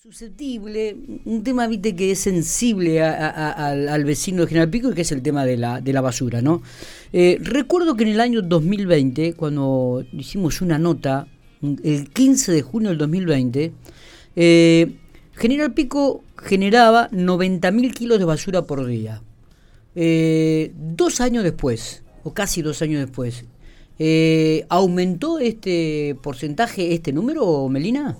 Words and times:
Susceptible, 0.00 0.96
un 1.24 1.42
tema 1.42 1.66
viste 1.66 1.96
que 1.96 2.12
es 2.12 2.20
sensible 2.20 3.02
al, 3.02 4.04
vecino 4.04 4.42
de 4.42 4.46
General 4.46 4.70
Pico, 4.70 4.92
que 4.92 5.00
es 5.00 5.10
el 5.10 5.22
tema 5.22 5.44
de 5.44 5.56
la, 5.56 5.80
de 5.80 5.92
la 5.92 6.00
basura, 6.00 6.40
¿no? 6.40 6.62
Eh, 7.12 7.36
recuerdo 7.40 7.96
que 7.96 8.04
en 8.04 8.10
el 8.10 8.20
año 8.20 8.40
2020, 8.42 9.32
cuando 9.32 10.04
hicimos 10.12 10.60
una 10.60 10.78
nota, 10.78 11.26
el 11.82 12.10
15 12.10 12.52
de 12.52 12.62
junio 12.62 12.90
del 12.90 12.98
2020, 12.98 13.72
eh, 14.36 14.92
General 15.34 15.74
Pico 15.74 16.22
generaba 16.36 17.10
90.000 17.10 17.92
kilos 17.92 18.20
de 18.20 18.24
basura 18.24 18.62
por 18.62 18.86
día. 18.86 19.20
Eh, 19.96 20.70
dos 20.76 21.20
años 21.20 21.42
después, 21.42 22.04
o 22.22 22.32
casi 22.32 22.62
dos 22.62 22.82
años 22.82 23.00
después, 23.00 23.46
¿aumentó 24.68 25.40
este 25.40 26.16
porcentaje, 26.22 26.94
este 26.94 27.12
número, 27.12 27.68
Melina? 27.68 28.16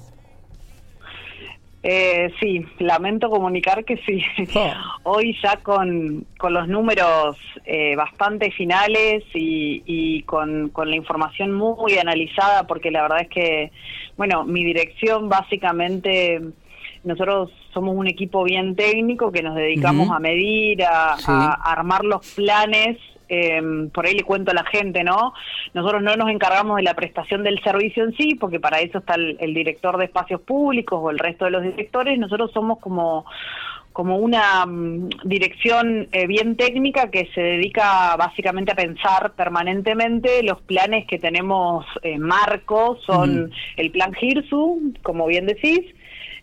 Eh, 1.90 2.30
sí, 2.38 2.66
lamento 2.80 3.30
comunicar 3.30 3.82
que 3.82 3.96
sí. 4.04 4.22
Oh. 4.54 4.70
Hoy 5.04 5.34
ya 5.42 5.56
con, 5.56 6.26
con 6.36 6.52
los 6.52 6.68
números 6.68 7.38
eh, 7.64 7.96
bastante 7.96 8.50
finales 8.50 9.24
y, 9.32 10.22
con, 10.24 10.68
con, 10.68 10.90
la 10.90 10.96
información 10.96 11.54
muy 11.54 11.96
analizada, 11.96 12.66
porque 12.66 12.90
la 12.90 13.00
verdad 13.00 13.22
es 13.22 13.28
que, 13.30 13.72
bueno, 14.18 14.44
mi 14.44 14.64
dirección 14.64 15.30
básicamente, 15.30 16.42
nosotros 17.04 17.50
somos 17.72 17.96
un 17.96 18.06
equipo 18.06 18.44
bien 18.44 18.76
técnico 18.76 19.32
que 19.32 19.42
nos 19.42 19.54
dedicamos 19.54 20.10
a 20.10 20.18
medir, 20.18 20.84
a, 20.84 21.16
a 21.26 21.72
armar 21.72 22.04
los 22.04 22.34
planes 22.34 22.98
eh, 23.28 23.60
por 23.92 24.06
ahí 24.06 24.14
le 24.14 24.24
cuento 24.24 24.50
a 24.50 24.54
la 24.54 24.64
gente, 24.64 25.04
¿no? 25.04 25.34
Nosotros 25.74 26.02
no 26.02 26.16
nos 26.16 26.30
encargamos 26.30 26.76
de 26.76 26.82
la 26.82 26.94
prestación 26.94 27.42
del 27.42 27.62
servicio 27.62 28.04
en 28.04 28.16
sí, 28.16 28.34
porque 28.34 28.60
para 28.60 28.80
eso 28.80 28.98
está 28.98 29.14
el, 29.14 29.54
director 29.54 29.98
de 29.98 30.06
espacios 30.06 30.40
públicos 30.40 30.98
o 31.02 31.10
el 31.10 31.18
resto 31.18 31.44
de 31.44 31.50
los 31.50 31.62
directores, 31.62 32.18
nosotros 32.18 32.50
somos 32.52 32.78
como 32.78 33.24
como 33.92 34.18
una 34.18 34.64
mm, 34.64 35.08
dirección 35.24 36.06
eh, 36.12 36.28
bien 36.28 36.54
técnica 36.54 37.10
que 37.10 37.28
se 37.34 37.40
dedica 37.40 38.14
básicamente 38.16 38.70
a 38.70 38.76
pensar 38.76 39.32
permanentemente. 39.32 40.44
Los 40.44 40.60
planes 40.60 41.04
que 41.08 41.18
tenemos 41.18 41.84
en 42.02 42.20
marco, 42.20 42.98
son 43.04 43.50
el 43.76 43.90
plan 43.90 44.12
GIRSU, 44.12 44.92
como 45.02 45.26
bien 45.26 45.46
decís, 45.46 45.80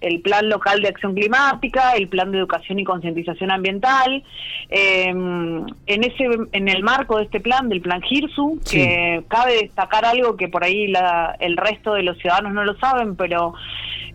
el 0.02 0.22
Plan 0.22 0.50
Local 0.50 0.82
de 0.82 0.90
Acción 0.90 1.14
Climática, 1.16 1.94
el 1.94 2.08
Plan 2.08 2.32
de 2.32 2.38
Educación 2.38 2.80
y 2.80 2.84
Concientización 2.84 3.52
Ambiental. 3.52 4.24
Em, 4.70 5.66
en 5.88 6.04
ese 6.04 6.28
en 6.52 6.68
el 6.68 6.84
marco 6.84 7.18
de 7.18 7.24
este 7.24 7.40
plan, 7.40 7.70
del 7.70 7.82
Plan 7.82 8.02
GIRSU, 8.02 8.60
que 8.70 9.24
cabe 9.28 9.64
destacar 9.64 10.06
algo 10.06 10.38
que 10.38 10.48
por 10.48 10.64
ahí 10.64 10.88
la, 10.88 11.36
el 11.40 11.58
resto 11.58 11.94
de 11.94 12.04
los 12.04 12.18
ciudadanos 12.18 12.54
no 12.54 12.64
lo 12.64 12.78
saben, 12.78 13.16
pero 13.16 13.54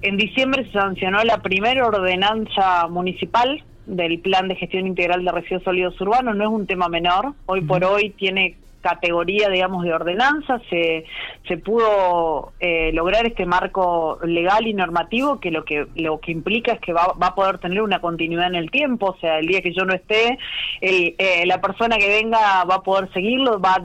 en 0.02 0.16
diciembre 0.16 0.64
se 0.66 0.72
sancionó 0.72 1.22
la 1.24 1.38
primera 1.38 1.86
ordenanza 1.86 2.86
municipal 2.88 3.62
del 3.86 4.20
Plan 4.20 4.48
de 4.48 4.56
Gestión 4.56 4.86
Integral 4.86 5.24
de 5.24 5.32
Residuos 5.32 5.64
Sólidos 5.64 6.00
Urbanos, 6.00 6.36
no 6.36 6.44
es 6.44 6.50
un 6.50 6.66
tema 6.66 6.88
menor, 6.88 7.34
hoy 7.46 7.60
por 7.62 7.84
hoy 7.84 8.10
tiene 8.10 8.56
categoría, 8.80 9.48
digamos, 9.48 9.84
de 9.84 9.92
ordenanza, 9.92 10.60
se, 10.70 11.04
se 11.46 11.56
pudo 11.58 12.52
eh, 12.60 12.90
lograr 12.92 13.26
este 13.26 13.46
marco 13.46 14.18
legal 14.24 14.66
y 14.66 14.74
normativo 14.74 15.40
que 15.40 15.50
lo 15.50 15.64
que 15.64 15.86
lo 15.96 16.20
que 16.20 16.32
implica 16.32 16.72
es 16.72 16.80
que 16.80 16.92
va, 16.92 17.14
va, 17.20 17.28
a 17.28 17.34
poder 17.34 17.58
tener 17.58 17.82
una 17.82 18.00
continuidad 18.00 18.46
en 18.46 18.54
el 18.54 18.70
tiempo, 18.70 19.06
o 19.06 19.16
sea, 19.18 19.38
el 19.38 19.46
día 19.46 19.60
que 19.60 19.72
yo 19.72 19.84
no 19.84 19.94
esté, 19.94 20.38
el, 20.80 21.14
eh, 21.18 21.44
la 21.46 21.60
persona 21.60 21.96
que 21.98 22.08
venga 22.08 22.64
va 22.64 22.76
a 22.76 22.82
poder 22.82 23.12
seguirlo, 23.12 23.60
va 23.60 23.80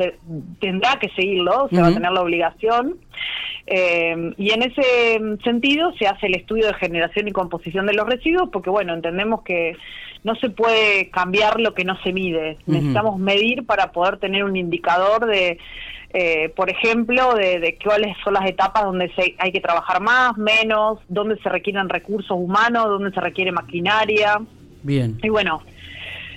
tendrá 0.60 0.98
que 1.00 1.10
seguirlo, 1.10 1.66
o 1.66 1.70
sea, 1.70 1.82
va 1.82 1.88
a 1.88 1.94
tener 1.94 2.12
la 2.12 2.22
obligación. 2.22 2.98
Eh, 3.68 4.34
y 4.38 4.52
en 4.52 4.62
ese 4.62 5.20
sentido 5.44 5.92
se 5.98 6.08
hace 6.08 6.28
el 6.28 6.36
estudio 6.36 6.68
de 6.68 6.74
generación 6.76 7.28
y 7.28 7.32
composición 7.32 7.86
de 7.88 7.94
los 7.94 8.08
residuos, 8.08 8.50
porque 8.52 8.70
bueno, 8.70 8.94
entendemos 8.94 9.42
que 9.44 9.76
no 10.26 10.34
se 10.36 10.50
puede 10.50 11.12
cambiar 11.12 11.62
lo 11.62 11.76
que 11.76 11.86
no 11.86 11.96
se 12.02 12.12
mide. 12.12 12.58
Necesitamos 12.66 13.20
medir 13.20 13.64
para 13.64 13.92
poder 13.92 14.18
tener 14.18 14.44
un 14.44 14.58
indicador 14.58 15.28
de, 15.28 15.60
eh, 16.10 16.50
por 16.56 16.72
ejemplo, 16.72 17.36
de, 17.36 17.78
cuáles 17.84 18.18
son 18.24 18.34
las 18.34 18.50
etapas 18.50 18.86
donde 18.86 19.14
se, 19.14 19.36
hay 19.38 19.52
que 19.52 19.62
trabajar 19.62 20.02
más, 20.02 20.36
menos, 20.36 20.98
dónde 21.10 21.38
se 21.44 21.48
requieren 21.48 21.90
recursos 21.90 22.36
humanos, 22.36 22.86
dónde 22.86 23.12
se 23.12 23.22
requiere 23.22 23.52
maquinaria. 23.52 24.42
Bien. 24.82 25.20
Y 25.22 25.30
bueno, 25.30 25.62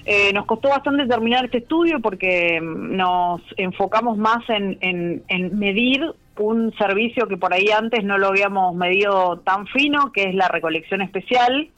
eh, 0.04 0.34
nos 0.34 0.44
costó 0.44 0.68
bastante 0.68 1.06
terminar 1.06 1.46
este 1.46 1.58
estudio 1.58 1.98
porque 2.00 2.60
nos 2.60 3.40
enfocamos 3.56 4.18
más 4.18 4.46
en, 4.50 4.76
en 4.82 5.58
medir 5.58 6.12
un 6.36 6.74
servicio 6.76 7.26
que 7.26 7.38
por 7.38 7.54
ahí 7.54 7.70
antes 7.70 8.04
no 8.04 8.18
lo 8.18 8.28
habíamos 8.28 8.74
medido 8.74 9.38
tan 9.38 9.66
fino, 9.66 10.12
que 10.12 10.24
es 10.24 10.34
la 10.34 10.48
recolección 10.48 11.00
especial, 11.00 11.70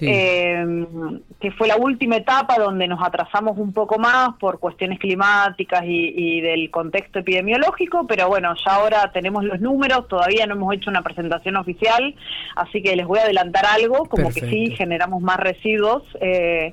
eh, 0.00 0.64
que 1.40 1.50
fue 1.52 1.68
la 1.68 1.76
última 1.76 2.16
etapa 2.16 2.56
donde 2.58 2.88
nos 2.88 3.02
atrasamos 3.02 3.58
un 3.58 3.72
poco 3.72 3.98
más 3.98 4.30
por 4.38 4.58
cuestiones 4.58 4.98
climáticas 4.98 5.82
y, 5.84 6.40
del 6.40 6.70
contexto 6.70 7.20
epidemiológico, 7.20 8.06
pero 8.06 8.28
bueno, 8.28 8.54
ya 8.64 8.74
ahora 8.74 9.10
tenemos 9.12 9.44
los 9.44 9.60
números, 9.60 10.08
todavía 10.08 10.46
no 10.46 10.54
hemos 10.54 10.74
hecho 10.74 10.90
una 10.90 11.02
presentación 11.02 11.56
oficial, 11.56 12.14
así 12.56 12.82
que 12.82 12.96
les 12.96 13.06
voy 13.06 13.18
a 13.18 13.22
adelantar 13.22 13.66
algo, 13.66 14.06
como 14.06 14.28
que 14.28 14.40
sí, 14.40 14.74
generamos 14.76 15.22
más 15.22 15.38
residuos. 15.38 16.02
Eh, 16.20 16.72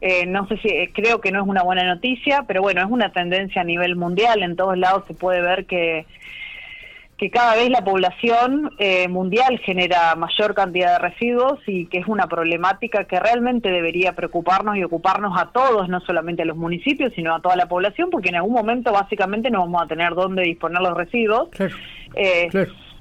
eh, 0.00 0.26
no 0.26 0.46
sé 0.48 0.56
si, 0.58 0.68
creo 0.92 1.20
que 1.20 1.30
no 1.30 1.42
es 1.42 1.48
una 1.48 1.62
buena 1.62 1.84
noticia, 1.84 2.44
pero 2.46 2.62
bueno, 2.62 2.80
es 2.80 2.90
una 2.90 3.12
tendencia 3.12 3.62
a 3.62 3.64
nivel 3.64 3.96
mundial, 3.96 4.42
en 4.42 4.56
todos 4.56 4.76
lados 4.76 5.04
se 5.06 5.14
puede 5.14 5.40
ver 5.40 5.66
que 5.66 6.06
que 7.22 7.30
cada 7.30 7.54
vez 7.54 7.70
la 7.70 7.84
población 7.84 8.72
eh, 8.78 9.06
mundial 9.06 9.60
genera 9.60 10.12
mayor 10.16 10.56
cantidad 10.56 10.94
de 10.94 11.08
residuos 11.08 11.60
y 11.68 11.86
que 11.86 11.98
es 11.98 12.08
una 12.08 12.26
problemática 12.26 13.04
que 13.04 13.20
realmente 13.20 13.68
debería 13.68 14.16
preocuparnos 14.16 14.76
y 14.76 14.82
ocuparnos 14.82 15.40
a 15.40 15.52
todos, 15.52 15.88
no 15.88 16.00
solamente 16.00 16.42
a 16.42 16.46
los 16.46 16.56
municipios, 16.56 17.12
sino 17.14 17.32
a 17.32 17.40
toda 17.40 17.54
la 17.54 17.66
población, 17.66 18.10
porque 18.10 18.30
en 18.30 18.34
algún 18.34 18.54
momento 18.54 18.90
básicamente 18.90 19.52
no 19.52 19.60
vamos 19.60 19.82
a 19.82 19.86
tener 19.86 20.16
dónde 20.16 20.42
disponer 20.42 20.82
los 20.82 20.96
residuos. 20.96 21.48
Eh, 22.16 22.48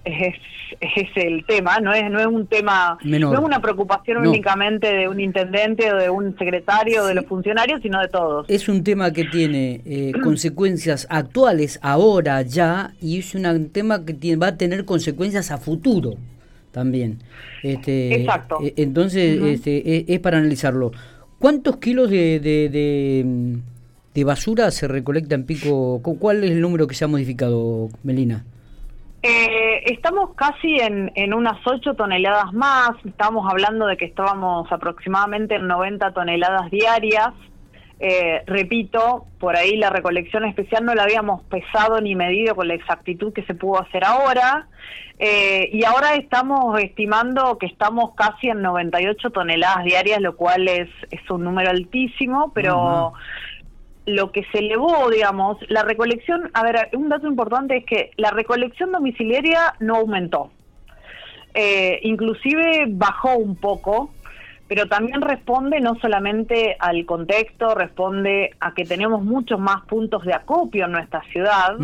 es, 0.05 0.35
es 0.79 1.09
el 1.15 1.45
tema, 1.45 1.79
no 1.79 1.93
es, 1.93 2.09
no 2.09 2.19
es 2.19 2.27
un 2.27 2.47
tema, 2.47 2.97
no 3.03 3.33
es 3.33 3.39
una 3.39 3.61
preocupación 3.61 4.25
únicamente 4.25 4.91
de 4.91 5.07
un 5.07 5.19
intendente 5.19 5.91
o 5.91 5.97
de 5.97 6.09
un 6.09 6.37
secretario 6.37 7.03
o 7.03 7.05
de 7.05 7.15
los 7.15 7.25
funcionarios, 7.25 7.81
sino 7.81 7.99
de 8.01 8.07
todos. 8.07 8.49
Es 8.49 8.67
un 8.67 8.83
tema 8.83 9.11
que 9.11 9.25
tiene 9.25 9.81
eh, 9.85 10.11
consecuencias 10.23 11.07
actuales, 11.09 11.79
ahora, 11.81 12.41
ya, 12.41 12.93
y 13.01 13.19
es 13.19 13.35
un 13.35 13.69
tema 13.69 14.05
que 14.05 14.13
tiene, 14.13 14.37
va 14.37 14.47
a 14.47 14.57
tener 14.57 14.85
consecuencias 14.85 15.51
a 15.51 15.57
futuro 15.57 16.15
también. 16.71 17.19
Este, 17.63 18.21
Exacto. 18.21 18.59
Eh, 18.63 18.73
entonces, 18.77 19.41
este, 19.41 19.97
e, 19.97 20.05
es, 20.07 20.19
para 20.19 20.37
analizarlo. 20.37 20.91
¿Cuántos 21.37 21.77
kilos 21.77 22.09
de, 22.09 22.39
de, 22.39 23.57
de 24.13 24.23
basura 24.23 24.69
se 24.71 24.87
recolecta 24.87 25.35
en 25.35 25.45
Pico? 25.45 26.01
¿Cuál 26.01 26.43
es 26.43 26.51
el 26.51 26.61
número 26.61 26.87
que 26.87 26.93
se 26.93 27.03
ha 27.03 27.07
modificado, 27.07 27.89
Melina? 28.03 28.45
Eh, 29.23 29.60
estamos 29.85 30.35
casi 30.35 30.77
en, 30.79 31.11
en 31.15 31.33
unas 31.33 31.65
8 31.65 31.95
toneladas 31.95 32.53
más, 32.53 32.91
estamos 33.05 33.49
hablando 33.49 33.87
de 33.87 33.97
que 33.97 34.05
estábamos 34.05 34.71
aproximadamente 34.71 35.55
en 35.55 35.67
90 35.67 36.13
toneladas 36.13 36.69
diarias. 36.71 37.29
Eh, 37.99 38.41
repito, 38.47 39.25
por 39.39 39.55
ahí 39.55 39.77
la 39.77 39.91
recolección 39.91 40.43
especial 40.45 40.85
no 40.85 40.95
la 40.95 41.03
habíamos 41.03 41.43
pesado 41.43 42.01
ni 42.01 42.15
medido 42.15 42.55
con 42.55 42.67
la 42.67 42.73
exactitud 42.73 43.31
que 43.31 43.43
se 43.43 43.53
pudo 43.53 43.79
hacer 43.81 44.03
ahora. 44.03 44.67
Eh, 45.19 45.69
y 45.71 45.83
ahora 45.83 46.15
estamos 46.15 46.79
estimando 46.79 47.59
que 47.59 47.67
estamos 47.67 48.15
casi 48.15 48.49
en 48.49 48.63
98 48.63 49.29
toneladas 49.29 49.83
diarias, 49.83 50.19
lo 50.19 50.35
cual 50.35 50.67
es, 50.67 50.89
es 51.11 51.29
un 51.29 51.43
número 51.43 51.69
altísimo, 51.69 52.51
pero 52.55 53.13
lo 54.15 54.31
que 54.31 54.43
se 54.51 54.59
elevó, 54.59 55.09
digamos, 55.09 55.57
la 55.69 55.83
recolección, 55.83 56.49
a 56.53 56.63
ver, 56.63 56.89
un 56.93 57.09
dato 57.09 57.27
importante 57.27 57.77
es 57.77 57.85
que 57.85 58.11
la 58.17 58.31
recolección 58.31 58.91
domiciliaria 58.91 59.75
no 59.79 59.95
aumentó, 59.97 60.51
eh, 61.53 61.99
inclusive 62.03 62.85
bajó 62.89 63.35
un 63.35 63.55
poco, 63.55 64.11
pero 64.67 64.85
también 64.87 65.21
responde 65.21 65.81
no 65.81 65.95
solamente 65.99 66.77
al 66.79 67.05
contexto, 67.05 67.75
responde 67.75 68.51
a 68.61 68.73
que 68.73 68.85
tenemos 68.85 69.21
muchos 69.21 69.59
más 69.59 69.83
puntos 69.85 70.23
de 70.23 70.33
acopio 70.33 70.85
en 70.85 70.93
nuestra 70.93 71.21
ciudad, 71.23 71.75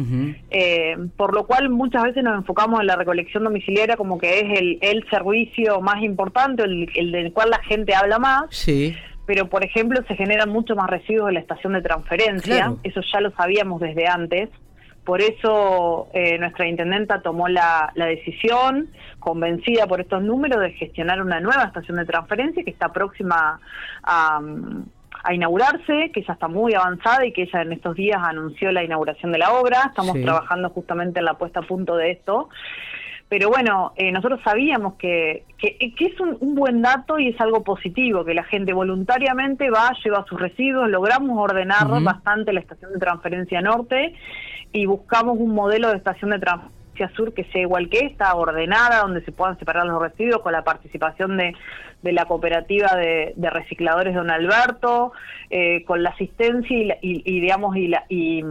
eh, 0.49 0.95
por 1.17 1.33
lo 1.33 1.45
cual 1.45 1.69
muchas 1.69 2.03
veces 2.03 2.23
nos 2.23 2.35
enfocamos 2.35 2.79
en 2.79 2.87
la 2.87 2.95
recolección 2.95 3.43
domiciliaria 3.43 3.97
como 3.97 4.17
que 4.17 4.39
es 4.39 4.57
el, 4.57 4.77
el 4.81 5.05
servicio 5.09 5.81
más 5.81 6.01
importante, 6.01 6.63
el, 6.63 6.89
el 6.95 7.11
del 7.11 7.33
cual 7.33 7.49
la 7.49 7.59
gente 7.63 7.93
habla 7.93 8.19
más. 8.19 8.45
Sí 8.51 8.95
pero 9.27 9.47
por 9.49 9.63
ejemplo 9.63 10.01
se 10.07 10.15
generan 10.15 10.49
mucho 10.49 10.75
más 10.75 10.89
residuos 10.89 11.27
en 11.27 11.35
la 11.35 11.41
estación 11.41 11.73
de 11.73 11.81
transferencia, 11.81 12.73
eso 12.81 13.01
ya 13.13 13.21
lo 13.21 13.29
sabíamos 13.31 13.81
desde 13.81 14.07
antes, 14.07 14.49
por 15.07 15.21
eso 15.21 16.09
eh, 16.13 16.37
nuestra 16.37 16.67
intendenta 16.67 17.21
tomó 17.21 17.47
la, 17.47 17.93
decisión, 17.95 18.89
convencida 19.19 19.87
por 19.87 20.01
estos 20.01 20.21
números, 20.21 20.59
de 20.61 20.71
gestionar 20.71 21.21
una 21.21 21.39
nueva 21.39 21.63
estación 21.63 21.95
de 21.95 22.05
transferencia 22.05 22.61
que 22.61 22.71
está 22.71 22.91
próxima 22.91 23.59
a, 24.03 24.41
inaugurarse, 25.31 26.11
que 26.13 26.23
ya 26.23 26.33
está 26.33 26.47
muy 26.47 26.73
avanzada 26.73 27.25
y 27.25 27.33
que 27.33 27.43
ella 27.43 27.61
en 27.61 27.73
estos 27.73 27.95
días 27.95 28.19
anunció 28.21 28.71
la 28.71 28.83
inauguración 28.83 29.31
de 29.31 29.37
la 29.37 29.53
obra. 29.53 29.83
Estamos 29.87 30.21
trabajando 30.21 30.69
justamente 30.69 31.19
en 31.19 31.25
la 31.25 31.33
puesta 31.33 31.61
a 31.61 31.63
punto 31.63 31.95
de 31.95 32.11
esto 32.11 32.49
pero 33.29 33.49
bueno, 33.49 33.93
eh, 33.97 34.11
nosotros 34.11 34.39
sabíamos 34.43 34.93
que, 34.95 35.43
que, 35.57 35.77
es 35.99 36.19
un, 36.19 36.55
buen 36.55 36.81
dato 36.81 37.19
y 37.19 37.29
es 37.29 37.41
algo 37.41 37.63
positivo, 37.63 38.23
que 38.23 38.33
la 38.33 38.43
gente 38.43 38.71
voluntariamente 38.71 39.69
va, 39.69 39.91
lleva 40.03 40.25
sus 40.25 40.39
residuos, 40.39 40.89
logramos 40.89 41.37
ordenar 41.37 41.87
bastante 42.01 42.53
la 42.53 42.61
estación 42.61 42.93
de 42.93 42.99
transferencia 42.99 43.61
norte 43.61 44.13
y 44.71 44.85
buscamos 44.85 45.37
un 45.39 45.53
modelo 45.53 45.89
de 45.89 45.97
estación 45.97 46.29
de 46.29 46.39
transferencia 46.39 46.76
Sur 47.15 47.33
que 47.33 47.43
sea 47.45 47.61
igual 47.61 47.89
que 47.89 47.99
esta, 47.99 48.33
ordenada, 48.35 49.01
donde 49.01 49.21
se 49.21 49.31
puedan 49.31 49.57
separar 49.59 49.85
los 49.85 50.01
residuos 50.01 50.41
con 50.41 50.51
la 50.51 50.63
participación 50.63 51.37
de, 51.37 51.53
la 52.01 52.25
cooperativa 52.25 52.95
de, 52.95 53.33
recicladores 53.51 54.15
Don 54.15 54.31
Alberto, 54.31 55.11
eh, 55.49 55.83
con 55.85 56.03
la 56.03 56.09
asistencia 56.09 56.97
y, 57.01 57.39
digamos 57.39 57.75
y 57.75 57.87
la, 57.87 58.05
y, 58.09 58.43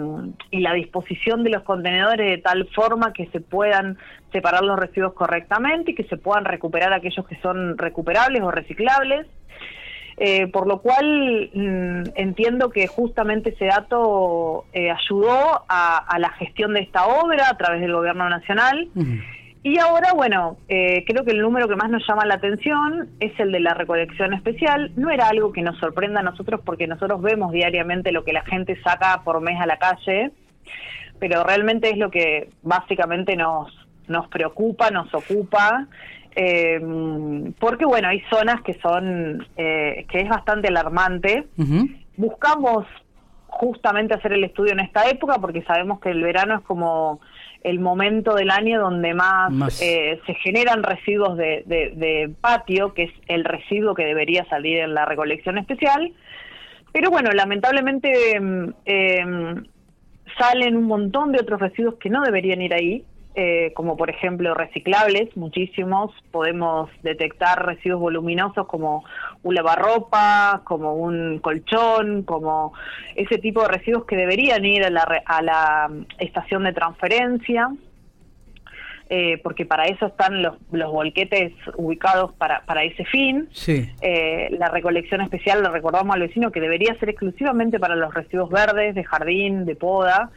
la 0.52 0.72
disposición 0.75 1.43
de 1.43 1.50
los 1.50 1.62
contenedores 1.62 2.31
de 2.31 2.38
tal 2.38 2.69
forma 2.75 3.12
que 3.12 3.26
se 3.26 3.40
puedan 3.40 3.98
separar 4.32 4.62
los 4.62 4.78
residuos 4.78 5.14
correctamente 5.14 5.92
y 5.92 5.94
que 5.94 6.04
se 6.04 6.16
puedan 6.16 6.44
recuperar 6.44 6.92
aquellos 6.92 7.26
que 7.26 7.37
son 7.40 7.76
recuperables 7.78 8.42
o 8.42 8.50
reciclables. 8.50 9.26
Eh, 10.18 10.46
por 10.46 10.66
lo 10.66 10.80
cual 10.80 11.50
mm, 11.52 12.10
entiendo 12.14 12.70
que 12.70 12.86
justamente 12.86 13.50
ese 13.50 13.66
dato 13.66 14.64
eh, 14.72 14.90
ayudó 14.90 15.64
a, 15.68 16.16
la 16.18 16.30
gestión 16.30 16.72
de 16.72 16.80
esta 16.80 17.06
obra 17.06 17.50
a 17.50 17.56
través 17.58 17.82
del 17.82 17.92
gobierno 17.92 18.28
nacional. 18.30 18.88
Y 19.62 19.78
ahora, 19.78 20.12
bueno, 20.14 20.56
eh, 20.68 21.04
creo 21.06 21.24
que 21.24 21.32
el 21.32 21.40
número 21.40 21.68
que 21.68 21.76
más 21.76 21.90
nos 21.90 22.06
llama 22.06 22.24
la 22.24 22.34
atención 22.34 23.08
es 23.20 23.38
el 23.38 23.52
de 23.52 23.60
la 23.60 23.74
recolección 23.74 24.32
especial. 24.32 24.92
No 24.96 25.10
era 25.10 25.28
algo 25.28 25.52
que 25.52 25.60
nos 25.60 25.76
sorprenda 25.78 26.20
a 26.20 26.22
nosotros 26.22 26.60
porque 26.64 26.86
nosotros 26.86 27.20
vemos 27.20 27.52
diariamente 27.52 28.12
lo 28.12 28.24
que 28.24 28.32
la 28.32 28.44
gente 28.44 28.80
saca 28.82 29.22
por 29.22 29.40
mes 29.40 29.60
a 29.60 29.66
la 29.66 29.76
calle, 29.78 30.30
pero 31.18 31.42
realmente 31.42 31.90
es 31.90 31.98
lo 31.98 32.10
que 32.10 32.48
básicamente 32.62 33.36
nos, 33.36 33.70
nos 34.06 34.28
preocupa, 34.28 34.90
nos 34.90 35.12
ocupa 35.12 35.88
eh, 36.38 36.79
porque 37.59 37.87
bueno, 37.87 38.09
hay 38.09 38.21
zonas 38.29 38.61
que 38.61 38.75
son, 38.75 39.47
eh, 39.56 40.05
que 40.11 40.21
es 40.21 40.29
bastante 40.29 40.69
alarmante. 40.69 41.47
Buscamos 42.19 42.87
justamente 43.47 44.15
hacer 44.15 44.35
el 44.35 44.44
estudio 44.44 44.73
en 44.73 44.81
esta 44.81 45.09
época 45.09 45.38
porque 45.38 45.62
sabemos 45.62 45.99
que 45.99 46.11
el 46.11 46.23
verano 46.23 46.56
es 46.56 46.61
como 46.61 47.21
el 47.62 47.81
momento 47.81 48.35
del 48.35 48.50
año 48.50 48.79
donde 48.81 49.15
más, 49.15 49.50
Eh, 49.81 50.21
se 50.27 50.35
generan 50.35 50.83
residuos 50.83 51.38
de, 51.38 51.65
de, 51.67 52.31
patio, 52.38 52.93
que 52.93 53.05
es 53.05 53.12
el 53.29 53.44
residuo 53.44 53.94
que 53.94 54.05
debería 54.05 54.44
salir 54.44 54.79
en 54.81 54.93
la 54.93 55.06
recolección 55.06 55.56
especial. 55.56 56.12
Pero 56.93 57.11
bueno, 57.11 57.31
lamentablemente 57.33 58.38
eh, 58.85 59.25
salen 60.38 60.77
un 60.77 60.85
montón 60.85 61.33
de 61.33 61.41
otros 61.41 61.61
residuos 61.61 61.94
que 61.94 62.11
no 62.11 62.21
deberían 62.23 62.61
ir 62.61 62.75
ahí 62.75 63.05
eh, 63.38 63.73
como 63.75 63.99
por 63.99 64.09
ejemplo 64.09 64.55
reciclables, 64.55 65.37
muchísimos. 65.37 66.11
Podemos 66.31 66.88
detectar 67.03 67.67
residuos 67.67 68.00
voluminosos 68.00 68.67
como 68.67 69.05
un 69.43 69.55
lavarropa, 69.55 70.62
como 70.65 70.94
un 70.94 71.38
colchón, 71.41 72.23
como 72.23 72.73
ese 73.15 73.37
tipo 73.37 73.61
de 73.61 73.69
residuos 73.69 74.06
que 74.06 74.17
deberían 74.17 74.65
ir 74.65 74.85
a 74.85 74.91
la, 74.91 75.23
a 75.27 75.43
la 75.43 75.91
estación 76.19 76.65
de 76.65 76.73
transferencia. 76.73 77.69
Eh, 79.11 79.38
porque 79.44 79.67
para 79.67 79.85
eso 79.85 80.06
están 80.06 80.43
los, 80.43 80.56
los 80.73 80.91
volquetes 80.91 81.53
ubicados 81.77 82.33
para, 82.33 82.65
para 82.65 82.85
ese 82.85 83.05
fin. 83.05 83.49
Eh, 84.00 84.49
la 84.59 84.69
recolección 84.71 85.21
especial, 85.21 85.62
le 85.62 85.69
recordamos 85.69 86.17
al 86.17 86.23
vecino, 86.23 86.50
que 86.50 86.61
debería 86.61 86.99
ser 86.99 87.11
exclusivamente 87.11 87.79
para 87.79 87.97
los 87.97 88.15
residuos 88.15 88.49
verdes, 88.49 88.94
de 88.94 89.05
jardín, 89.05 89.67
de 89.67 89.77
poda. 89.77 90.31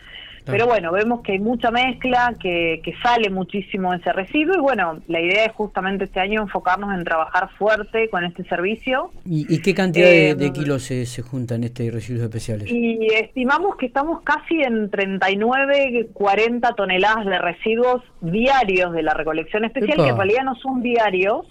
Pero 0.49 0.67
bueno, 0.67 0.91
vemos 0.91 1.21
que 1.21 1.33
hay 1.33 1.39
mucha 1.39 1.71
mezcla, 1.71 2.33
que, 2.39 2.81
que 2.83 2.93
sale 3.03 3.29
muchísimo 3.29 3.93
ese 3.93 4.11
residuo 4.11 4.55
y 4.55 4.59
bueno, 4.59 4.99
la 5.07 5.21
idea 5.21 5.45
es 5.45 5.53
justamente 5.53 6.05
este 6.05 6.19
año 6.19 6.41
enfocarnos 6.41 6.93
en 6.93 7.03
trabajar 7.03 7.49
fuerte 7.57 8.09
con 8.09 8.23
este 8.23 8.43
servicio. 8.45 9.11
¿Y, 9.25 9.61
qué 9.61 9.73
cantidad 9.73 10.07
de, 10.07 10.31
eh, 10.31 10.51
kilos 10.53 10.83
se, 10.83 11.05
se 11.05 11.21
juntan 11.21 11.63
este 11.63 11.89
residuos 11.91 12.23
especiales? 12.23 12.69
Y 12.69 13.07
estimamos 13.13 13.75
que 13.77 13.85
estamos 13.85 14.21
casi 14.21 14.61
en 14.61 14.89
39, 14.89 16.09
40 16.13 16.73
toneladas 16.73 17.25
de 17.25 17.37
residuos 17.39 18.03
diarios 18.21 18.93
de 18.93 19.03
la 19.03 19.13
recolección 19.13 19.65
especial, 19.65 19.97
que 19.97 20.09
en 20.09 20.17
realidad 20.17 20.43
no 20.43 20.55
son 20.55 20.81
diarios, 20.81 21.45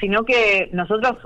sino 0.00 0.24
que 0.24 0.68
nosotros 0.72 1.16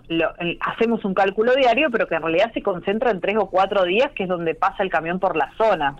hacemos 0.61 1.05
un 1.05 1.14
cálculo 1.14 1.55
diario, 1.55 1.88
pero 1.91 2.06
que 2.06 2.14
en 2.14 2.23
realidad 2.23 2.53
se 2.53 2.62
concentra 2.62 3.11
en 3.11 3.20
tres 3.20 3.37
o 3.38 3.49
cuatro 3.49 3.85
días, 3.85 4.12
que 4.12 4.25
es 4.25 4.29
donde 4.29 4.55
pasa 4.55 4.82
el 4.82 4.91
camión 4.91 5.19
por 5.19 5.37
la 5.37 5.50
zona. 5.56 5.97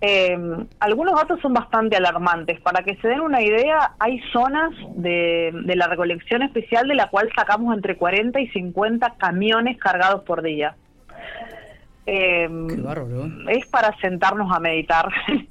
Eh, 0.00 0.36
algunos 0.80 1.14
datos 1.14 1.40
son 1.40 1.54
bastante 1.54 1.96
alarmantes. 1.96 2.60
Para 2.60 2.82
que 2.82 2.96
se 2.96 3.08
den 3.08 3.20
una 3.20 3.42
idea, 3.42 3.92
hay 3.98 4.20
zonas 4.32 4.72
de, 4.96 5.52
la 5.74 5.86
recolección 5.86 6.42
especial 6.42 6.88
de 6.88 6.94
la 6.94 7.08
cual 7.08 7.30
sacamos 7.34 7.74
entre 7.74 7.96
40 7.96 8.40
y 8.40 8.48
50 8.48 9.14
camiones 9.18 9.78
cargados 9.78 10.22
por 10.22 10.42
día. 10.42 10.76
Eh, 12.06 12.46
es 13.48 13.66
para 13.68 13.96
sentarnos 13.98 14.54
a 14.54 14.60
meditar. 14.60 15.08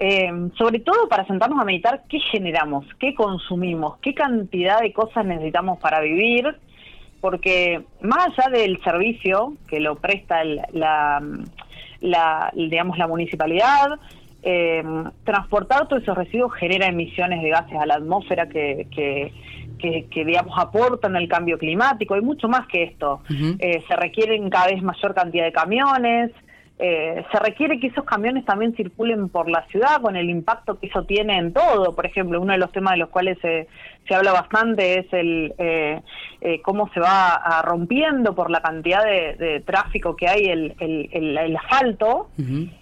Eh, 0.00 0.30
sobre 0.56 0.78
todo 0.78 1.08
para 1.08 1.26
sentarnos 1.26 1.60
a 1.60 1.64
meditar 1.64 2.04
qué 2.08 2.20
generamos, 2.20 2.86
qué 3.00 3.16
consumimos, 3.16 3.98
qué 3.98 4.14
cantidad 4.14 4.80
de 4.80 4.92
cosas 4.92 5.26
necesitamos 5.26 5.80
para 5.80 5.98
vivir, 5.98 6.56
porque 7.20 7.84
más 8.00 8.28
allá 8.28 8.48
del 8.56 8.80
servicio 8.84 9.54
que 9.68 9.80
lo 9.80 9.96
presta 9.96 10.44
la 10.44 11.20
la, 12.00 12.52
digamos, 12.54 12.98
la 12.98 13.06
municipalidad. 13.06 13.98
Eh, 14.42 14.84
transportar 15.24 15.88
todos 15.88 16.02
esos 16.02 16.16
residuos 16.16 16.54
genera 16.54 16.86
emisiones 16.86 17.42
de 17.42 17.50
gases 17.50 17.76
a 17.78 17.86
la 17.86 17.94
atmósfera 17.94 18.48
que, 18.48 18.86
que, 18.90 19.32
que, 19.78 20.24
digamos, 20.24 20.56
aportan 20.58 21.16
el 21.16 21.28
cambio 21.28 21.58
climático. 21.58 22.14
Hay 22.14 22.20
mucho 22.20 22.48
más 22.48 22.66
que 22.66 22.84
esto. 22.84 23.20
Eh, 23.58 23.82
se 23.86 23.96
requieren 23.96 24.48
cada 24.50 24.66
vez 24.66 24.82
mayor 24.82 25.14
cantidad 25.14 25.44
de 25.44 25.52
camiones, 25.52 26.30
eh, 26.80 27.24
se 27.32 27.38
requiere 27.40 27.80
que 27.80 27.88
esos 27.88 28.04
camiones 28.04 28.44
también 28.44 28.72
circulen 28.76 29.28
por 29.28 29.50
la 29.50 29.66
ciudad 29.66 30.00
con 30.00 30.14
el 30.14 30.30
impacto 30.30 30.78
que 30.78 30.86
eso 30.86 31.02
tiene 31.02 31.36
en 31.36 31.52
todo. 31.52 31.96
Por 31.96 32.06
ejemplo, 32.06 32.40
uno 32.40 32.52
de 32.52 32.58
los 32.58 32.70
temas 32.70 32.92
de 32.92 32.98
los 32.98 33.08
cuales 33.08 33.36
se, 33.42 33.66
se 34.06 34.14
habla 34.14 34.32
bastante 34.32 35.00
es 35.00 35.12
el 35.12 35.54
eh, 35.58 36.00
eh, 36.40 36.62
cómo 36.62 36.88
se 36.94 37.00
va 37.00 37.62
rompiendo 37.64 38.32
por 38.36 38.48
la 38.48 38.60
cantidad 38.60 39.04
de, 39.04 39.60
tráfico 39.66 40.14
que 40.14 40.28
hay 40.28 40.44
el, 40.44 40.76
el, 40.78 41.56
asfalto. 41.56 42.30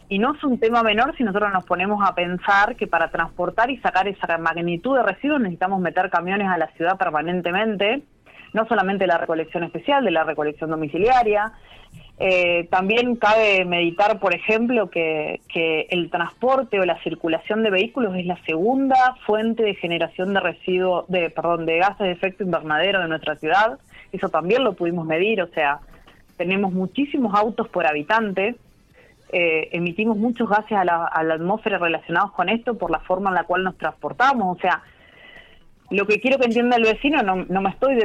Y 0.09 0.19
no 0.19 0.35
es 0.35 0.45
un 0.45 0.61
tema 0.61 0.83
menor 0.83 1.17
si 1.17 1.25
nosotros 1.25 1.51
nos 1.53 1.65
ponemos 1.65 2.07
a 2.07 2.15
pensar 2.15 2.77
que 2.77 2.87
para 2.87 3.11
transportar 3.11 3.71
y 3.71 3.79
sacar 3.79 4.07
esa 4.09 4.37
magnitud 4.37 4.97
de 4.97 5.05
residuos 5.05 5.41
necesitamos 5.41 5.81
meter 5.81 6.11
camiones 6.11 6.49
a 6.49 6.59
la 6.59 6.67
ciudad 6.73 6.99
permanentemente 6.99 8.03
no 8.53 8.67
solamente 8.67 9.07
la 9.07 9.19
recolección 9.19 9.65
especial, 9.65 10.03
de 10.05 10.11
la 10.11 10.25
recolección 10.25 10.71
domiciliaria, 10.71 11.53
eh, 12.19 12.67
también 12.71 13.17
cabe 13.17 13.65
meditar, 13.67 14.19
por 14.19 14.35
ejemplo, 14.35 14.89
que, 14.89 15.41
el 15.91 16.11
transporte 16.11 16.81
o 16.81 16.85
la 16.85 16.99
circulación 17.03 17.63
de 17.63 17.71
vehículos 17.71 18.15
es 18.17 18.27
la 18.27 18.43
segunda 18.45 19.17
fuente 19.27 19.63
de 19.63 19.75
generación 19.75 20.33
de 20.33 20.41
residuos, 20.41 21.07
de, 21.09 21.31
perdón, 21.31 21.67
de 21.67 21.79
gases 21.79 21.99
de 21.99 22.13
efecto 22.13 22.43
invernadero 22.43 23.01
de 23.01 23.09
nuestra 23.09 23.37
ciudad. 23.37 23.79
Eso 24.13 24.29
también 24.31 24.65
lo 24.65 24.75
pudimos 24.75 25.07
medir, 25.07 25.43
o 25.43 25.49
sea, 25.49 25.81
tenemos 26.37 26.73
muchísimos 26.73 27.35
autos 27.35 27.69
por 27.69 27.87
habitante, 27.87 28.57
eh, 29.33 29.69
emitimos 29.73 30.17
muchos 30.17 30.49
gases 30.49 30.73
a 30.73 30.85
la, 30.85 31.05
a 31.07 31.23
la 31.23 31.35
atmósfera 31.35 31.79
relacionados 31.79 32.33
con 32.33 32.49
esto 32.49 32.79
por 32.79 32.91
la 32.91 33.01
forma 33.01 33.31
en 33.31 33.35
la 33.35 33.45
cual 33.45 33.65
nos 33.65 33.77
transportamos, 33.77 34.57
o 34.57 34.61
sea, 34.61 34.83
lo 35.91 36.07
que 36.07 36.21
quiero 36.21 36.39
que 36.39 36.47
entienda 36.47 36.77
el 36.77 36.83
vecino, 36.83 37.23
no, 37.23 37.45
no 37.49 37.61
me 37.61 37.71
estoy 37.71 37.97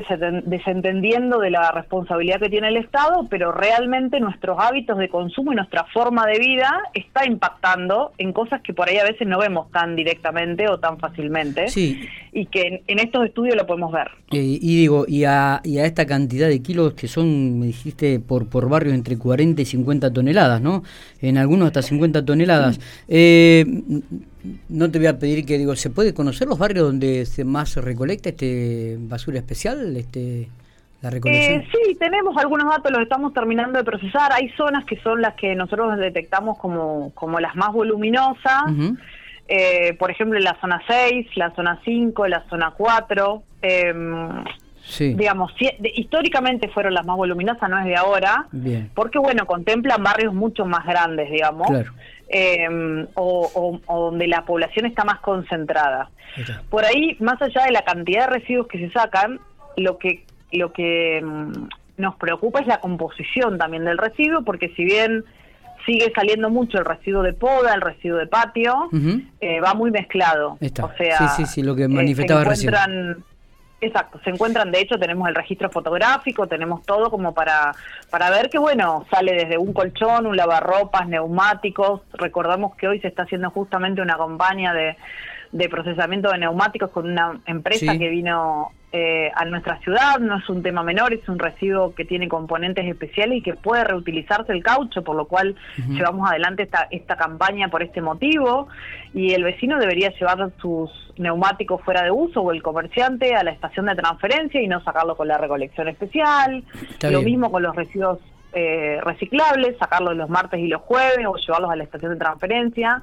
desentendiendo 0.46 1.40
de 1.40 1.50
la 1.50 1.72
responsabilidad 1.72 2.40
que 2.40 2.50
tiene 2.50 2.68
el 2.68 2.78
Estado, 2.78 3.28
pero 3.30 3.52
realmente 3.52 4.20
nuestros 4.20 4.58
hábitos 4.60 4.98
de 4.98 5.10
consumo 5.10 5.52
y 5.52 5.56
nuestra 5.56 5.86
forma 5.94 6.28
de 6.28 6.38
vida 6.38 6.70
está 6.94 7.26
impactando 7.26 8.12
en 8.18 8.34
cosas 8.34 8.62
que 8.62 8.74
por 8.74 8.88
ahí 8.88 8.98
a 8.98 9.04
veces 9.04 9.28
no 9.28 9.40
vemos 9.40 9.72
tan 9.72 9.96
directamente 9.96 10.70
o 10.70 10.80
tan 10.80 11.00
fácilmente. 11.00 11.70
Sí. 11.70 12.08
Y 12.32 12.46
que 12.46 12.84
en, 12.88 13.00
estos 13.00 13.26
estudios 13.26 13.56
lo 13.56 13.66
podemos 13.66 13.92
ver. 13.92 14.10
Y 14.30 14.78
digo, 14.78 15.06
y 15.08 15.26
a, 15.26 15.60
y 15.64 15.80
a 15.80 15.86
esta 15.86 16.06
cantidad 16.06 16.48
de 16.48 16.62
kilos 16.62 16.94
que 16.94 17.08
son, 17.08 17.60
me 17.60 17.66
dijiste, 17.66 18.20
por, 18.20 18.48
por 18.48 18.70
barrio 18.70 18.94
entre 18.94 19.18
40 19.18 19.62
y 19.62 19.66
50 19.66 20.14
toneladas, 20.14 20.62
¿no? 20.62 20.84
En 21.20 21.38
algunos 21.38 21.68
hasta 21.68 21.82
50 21.82 22.24
toneladas. 22.24 22.80
Eh, 23.08 23.66
no 24.70 24.90
te 24.90 24.98
voy 24.98 25.08
a 25.08 25.20
pedir 25.20 25.46
que 25.46 25.58
digo, 25.58 25.76
¿se 25.76 25.90
puede 25.90 26.14
conocer 26.14 26.48
los 26.48 26.58
barrios 26.58 26.86
donde 26.86 27.26
se 27.26 27.44
más 27.44 27.70
se 27.70 27.82
recolecta 27.82 28.30
este 28.30 28.98
basura 29.00 29.40
especial, 29.40 29.96
este 29.98 30.50
la 31.02 31.10
recolección? 31.10 31.62
Eh, 31.62 31.68
sí, 31.72 31.96
tenemos 31.96 32.36
algunos 32.38 32.70
datos, 32.70 32.92
los 32.92 33.02
estamos 33.02 33.34
terminando 33.34 33.80
de 33.80 33.84
procesar. 33.84 34.32
Hay 34.34 34.50
zonas 34.50 34.86
que 34.86 35.00
son 35.02 35.22
las 35.22 35.36
que 35.36 35.56
nosotros 35.56 35.98
detectamos 35.98 36.58
como, 36.58 37.12
como 37.14 37.40
las 37.40 37.56
más 37.56 37.74
voluminosas. 37.74 38.64
eh, 39.48 39.94
por 39.96 40.12
ejemplo, 40.12 40.40
la 40.40 40.58
zona 40.62 40.82
6, 40.88 41.28
la 41.36 41.54
zona 41.56 41.80
5, 41.84 42.28
la 42.28 42.44
zona 42.50 42.74
4. 42.78 43.44
Eh, 43.62 43.90
em, 43.90 44.44
digamos, 45.16 45.54
históricamente 45.96 46.68
fueron 46.70 46.94
las 46.94 47.06
más 47.06 47.16
voluminosas, 47.16 47.70
no 47.70 47.80
es 47.80 47.86
de 47.86 47.96
ahora, 47.96 48.48
porque 48.96 49.20
bueno, 49.20 49.46
contemplan 49.46 50.02
barrios 50.04 50.34
mucho 50.34 50.66
más 50.66 50.86
grandes, 50.86 51.30
digamos, 51.30 51.70
em, 52.32 53.08
o, 53.16 53.80
donde 53.88 54.28
la 54.28 54.46
población 54.46 54.86
está 54.86 55.04
más 55.04 55.20
concentrada. 55.20 56.10
Por 56.70 56.86
ahí, 56.86 57.18
más 57.20 57.42
allá 57.42 57.66
de 57.66 57.72
la 57.72 57.84
cantidad 57.84 58.28
de 58.28 58.40
residuos 58.40 58.68
que 58.68 58.80
se 58.80 58.92
sacan, 58.92 59.40
lo 59.78 59.98
que 59.98 60.24
lo 60.54 60.74
que 60.74 61.18
em, 61.18 61.52
nos 61.98 62.16
preocupa 62.16 62.60
es 62.60 62.68
la 62.68 62.80
composición 62.80 63.58
también 63.58 63.86
del 63.86 63.98
residuo, 63.98 64.44
porque 64.44 64.70
si 64.76 64.84
bien 64.84 65.24
sigue 65.86 66.12
saliendo 66.14 66.50
mucho 66.50 66.78
el 66.78 66.86
residuo 66.86 67.24
de 67.24 67.34
poda, 67.34 67.74
el 67.74 67.82
residuo 67.82 68.18
de 68.18 68.28
patio, 68.28 68.90
eh, 69.40 69.60
va 69.62 69.74
muy 69.74 69.92
mezclado. 69.92 70.58
O 70.62 70.92
sea, 70.98 71.18
sí, 71.18 71.26
sí, 71.38 71.46
sí, 71.46 71.64
lo 71.64 71.76
que 71.76 71.88
manifestaba 71.88 72.42
eh, 72.42 72.56
se 72.56 72.68
encuentran, 72.68 73.24
Exacto, 73.84 74.20
se 74.24 74.30
encuentran, 74.30 74.72
de 74.72 74.80
hecho 74.80 75.00
tenemos 75.00 75.28
el 75.28 75.34
registro 75.34 75.68
fotográfico, 75.72 76.46
tenemos 76.46 76.84
todo 76.86 77.10
como 77.10 77.34
para, 77.34 77.74
para 78.12 78.30
ver 78.30 78.52
que, 78.52 78.60
bueno, 78.60 79.08
sale 79.10 79.34
desde 79.34 79.58
un 79.58 79.74
colchón, 79.74 80.28
un 80.28 80.38
lavarropas, 80.38 81.08
neumáticos, 81.08 82.02
recordamos 82.14 82.76
que 82.76 82.88
hoy 82.88 83.00
se 83.00 83.08
está 83.08 83.24
haciendo 83.24 83.50
justamente 83.50 84.00
una 84.00 84.18
campaña 84.18 84.72
de, 84.72 84.96
de 85.52 85.68
procesamiento 85.70 86.30
de 86.30 86.38
neumáticos 86.38 86.92
con 86.92 87.10
una 87.10 87.40
empresa 87.46 87.98
que 87.98 88.10
vino 88.10 88.72
eh, 88.94 89.32
a 89.36 89.46
nuestra 89.46 89.80
ciudad, 89.80 90.20
no 90.20 90.38
es 90.38 90.50
un 90.50 90.64
tema 90.64 90.84
menor, 90.84 91.14
es 91.14 91.28
un 91.30 91.40
residuo 91.40 91.94
que 91.94 92.06
tiene 92.06 92.28
componentes 92.28 92.86
especiales 92.86 93.40
y 93.40 93.42
que 93.42 93.54
puede 93.54 93.84
reutilizarse 93.84 94.52
el 94.54 94.64
caucho, 94.64 95.02
por 95.04 95.16
lo 95.16 95.26
cual 95.26 95.56
llevamos 95.90 96.30
adelante 96.30 96.64
esta, 96.64 96.88
esta 96.92 97.16
campaña 97.16 97.70
por 97.70 97.84
este 97.84 98.02
motivo. 98.02 98.68
Y 99.14 99.34
el 99.34 99.44
vecino 99.44 99.78
debería 99.78 100.10
llevar 100.18 100.52
sus 100.62 100.90
neumáticos 101.18 101.82
fuera 101.84 102.04
de 102.04 102.12
uso 102.12 102.42
o 102.42 102.52
el 102.52 102.62
comerciante 102.62 103.36
a 103.36 103.44
la 103.44 103.52
estación 103.52 103.86
de 103.86 103.96
transferencia 103.96 104.62
y 104.62 104.68
no 104.68 104.82
sacarlo 104.84 105.16
con 105.16 105.28
la 105.28 105.38
recolección 105.38 105.88
especial, 105.88 106.64
lo 107.02 107.22
mismo 107.22 107.52
con 107.52 107.64
los 107.64 107.76
residuos 107.76 108.20
eh, 108.54 109.00
reciclables, 109.04 109.78
sacarlos 109.78 110.18
los 110.18 110.30
martes 110.30 110.60
y 110.60 110.68
los 110.68 110.82
jueves 110.82 111.26
o 111.26 111.36
llevarlos 111.36 111.72
a 111.72 111.76
la 111.78 111.84
estación 111.84 112.12
de 112.12 112.18
transferencia 112.18 113.02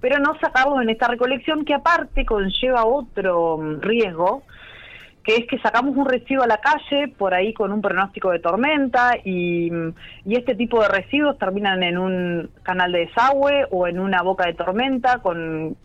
pero 0.00 0.18
no 0.18 0.38
sacarlos 0.40 0.82
en 0.82 0.90
esta 0.90 1.08
recolección 1.08 1.64
que 1.64 1.74
aparte 1.74 2.24
conlleva 2.24 2.84
otro 2.84 3.58
mm, 3.58 3.80
riesgo, 3.80 4.42
que 5.28 5.36
es 5.36 5.46
que 5.46 5.58
sacamos 5.58 5.94
un 5.94 6.06
residuo 6.06 6.42
a 6.42 6.46
la 6.46 6.56
calle 6.56 7.08
por 7.08 7.34
ahí 7.34 7.52
con 7.52 7.70
un 7.70 7.82
pronóstico 7.82 8.30
de 8.30 8.38
tormenta 8.38 9.12
y, 9.22 9.70
este 10.26 10.54
tipo 10.54 10.80
de 10.80 10.88
residuos 10.88 11.36
terminan 11.38 11.82
en 11.82 11.98
un 11.98 12.50
canal 12.62 12.92
de 12.92 13.00
desagüe 13.00 13.66
o 13.70 13.86
en 13.86 14.00
una 14.00 14.22
boca 14.22 14.46
de 14.46 14.54
tormenta 14.54 15.18
con, 15.18 15.76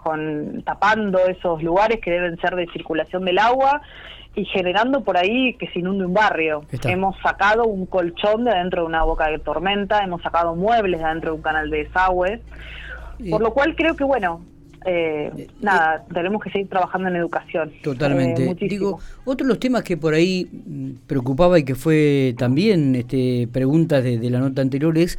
tapando 0.63 1.20
esos 1.27 1.62
lugares 1.62 2.00
que 2.00 2.12
deben 2.12 2.39
ser 2.39 2.55
de 2.55 2.67
circulación 2.67 3.25
del 3.25 3.38
agua 3.39 3.82
y 4.34 4.46
generando 4.46 5.03
por 5.03 5.17
ahí 5.17 5.55
que 5.55 5.67
se 5.67 5.79
inunde 5.79 6.05
un 6.05 6.13
barrio. 6.13 6.63
Hemos 6.86 7.17
sacado 7.20 7.65
un 7.65 7.86
colchón 7.86 8.46
de 8.46 8.51
adentro 8.51 8.84
de 8.84 8.88
una 8.88 9.03
boca 9.03 9.27
de 9.27 9.39
tormenta, 9.39 10.00
hemos 10.05 10.22
sacado 10.22 10.55
muebles 10.55 11.01
de 11.01 11.05
adentro 11.05 11.32
de 11.32 11.36
un 11.36 11.43
canal 11.43 11.70
de 11.70 11.84
desagüe, 11.84 12.41
por 13.29 13.41
lo 13.41 13.53
cual 13.53 13.75
creo 13.75 13.96
que 13.96 14.03
bueno, 14.03 14.41
eh, 14.86 15.32
eh, 15.38 15.48
nada, 15.62 16.05
tenemos 16.13 16.43
que 16.43 16.51
seguir 16.51 16.70
trabajando 16.70 17.08
en 17.08 17.15
educación. 17.15 17.72
Totalmente. 17.82 18.50
Eh, 18.50 18.55
Digo, 18.67 19.00
otro 19.24 19.46
de 19.46 19.50
los 19.50 19.60
temas 19.60 19.84
que 19.84 19.96
por 19.96 20.13
ahí 20.13 20.50
mm, 20.51 21.08
preocupaba 21.08 21.58
y 21.58 21.63
que 21.63 21.75
fue 21.75 22.36
también 22.38 22.96
este, 22.96 23.48
preguntas 23.51 24.03
de, 24.03 24.17
la 24.29 24.39
nota 24.39 24.62
anterior 24.62 24.98
es, 24.98 25.17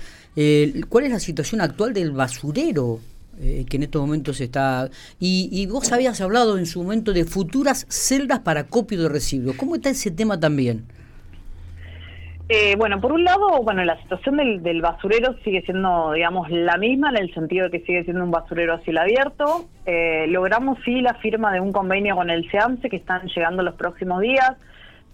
¿cuál 0.88 1.04
es 1.04 1.10
la 1.10 1.20
situación 1.20 1.60
actual 1.60 1.92
del 1.94 2.12
basurero? 2.12 3.00
que 3.36 3.76
en 3.76 3.82
estos 3.82 4.00
momentos 4.00 4.40
está... 4.40 4.88
Y, 5.18 5.48
y, 5.50 5.66
vos 5.66 5.90
habías 5.90 6.20
hablado 6.20 6.56
en 6.56 6.66
su 6.66 6.80
momento 6.80 7.12
de 7.12 7.24
futuras 7.24 7.84
celdas 7.88 8.38
para 8.38 8.68
copio 8.68 9.02
de 9.02 9.08
residuos. 9.08 9.56
¿Cómo 9.56 9.74
está 9.74 9.90
ese 9.90 10.12
tema 10.12 10.38
también? 10.38 10.84
Eh, 12.46 12.76
bueno, 12.76 13.00
por 13.00 13.12
un 13.12 13.24
lado, 13.24 13.62
bueno, 13.62 13.82
la 13.84 13.98
situación 14.02 14.36
del, 14.36 14.82
basurero 14.82 15.34
sigue 15.44 15.62
siendo, 15.62 16.12
digamos, 16.12 16.50
la 16.50 16.76
misma 16.76 17.08
en 17.08 17.16
el 17.16 17.32
sentido 17.32 17.68
de 17.68 17.78
que 17.78 17.86
sigue 17.86 18.04
siendo 18.04 18.22
un 18.22 18.30
basurero 18.30 18.74
a 18.74 18.80
cielo 18.80 19.00
abierto. 19.00 19.64
Eh, 19.86 20.26
logramos 20.28 20.78
sí 20.84 21.00
la 21.00 21.14
firma 21.14 21.52
de 21.52 21.60
un 21.60 21.72
convenio 21.72 22.16
con 22.16 22.28
el 22.28 22.50
SEAMSE 22.50 22.90
que 22.90 22.96
están 22.96 23.26
llegando 23.28 23.62
los 23.62 23.76
próximos 23.76 24.20
días. 24.20 24.56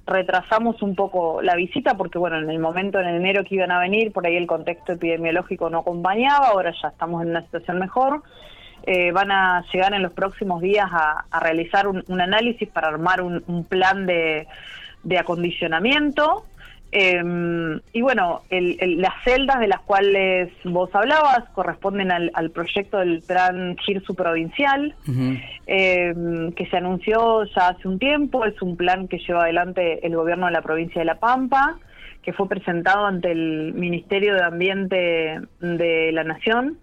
Retrasamos 0.06 0.82
un 0.82 0.96
poco 0.96 1.40
la 1.40 1.54
visita 1.54 1.96
porque, 1.96 2.18
bueno, 2.18 2.36
en 2.38 2.50
el 2.50 2.58
momento 2.58 2.98
en 2.98 3.06
enero 3.06 3.44
que 3.44 3.54
iban 3.54 3.70
a 3.70 3.78
venir, 3.78 4.12
por 4.12 4.26
ahí 4.26 4.36
el 4.36 4.48
contexto 4.48 4.94
epidemiológico 4.94 5.70
no 5.70 5.78
acompañaba, 5.78 6.48
ahora 6.48 6.72
ya 6.82 6.88
estamos 6.88 7.22
en 7.22 7.30
una 7.30 7.42
situación 7.42 7.78
mejor. 7.78 8.22
Eh, 8.82 9.12
van 9.12 9.30
a 9.30 9.64
llegar 9.72 9.94
en 9.94 10.02
los 10.02 10.12
próximos 10.12 10.62
días 10.62 10.88
a, 10.90 11.26
realizar 11.38 11.86
un, 11.86 12.02
análisis 12.20 12.68
para 12.68 12.88
armar 12.88 13.22
un, 13.22 13.64
plan 13.68 14.04
de 14.04 14.46
acondicionamiento 15.16 16.44
eh, 16.92 17.80
y 17.92 18.02
bueno, 18.02 18.42
las 18.50 19.24
celdas 19.24 19.60
de 19.60 19.68
las 19.68 19.80
cuales 19.80 20.50
vos 20.64 20.90
hablabas 20.92 21.48
corresponden 21.54 22.10
al, 22.10 22.50
proyecto 22.50 22.98
del 22.98 23.22
plan 23.22 23.76
GIRSU 23.76 24.14
provincial, 24.14 24.94
em, 25.66 26.52
que 26.52 26.66
se 26.66 26.76
anunció 26.76 27.44
ya 27.44 27.68
hace 27.68 27.86
un 27.86 27.98
tiempo. 27.98 28.44
Es 28.44 28.60
un 28.60 28.76
plan 28.76 29.06
que 29.06 29.18
lleva 29.18 29.44
adelante 29.44 30.04
el 30.04 30.16
gobierno 30.16 30.46
de 30.46 30.52
la 30.52 30.62
provincia 30.62 31.00
de 31.00 31.04
La 31.04 31.20
Pampa, 31.20 31.78
que 32.22 32.32
fue 32.32 32.48
presentado 32.48 33.06
ante 33.06 33.30
el 33.30 33.72
Ministerio 33.74 34.34
de 34.34 34.42
Ambiente 34.42 35.40
de 35.60 36.10
la 36.12 36.24
Nación 36.24 36.78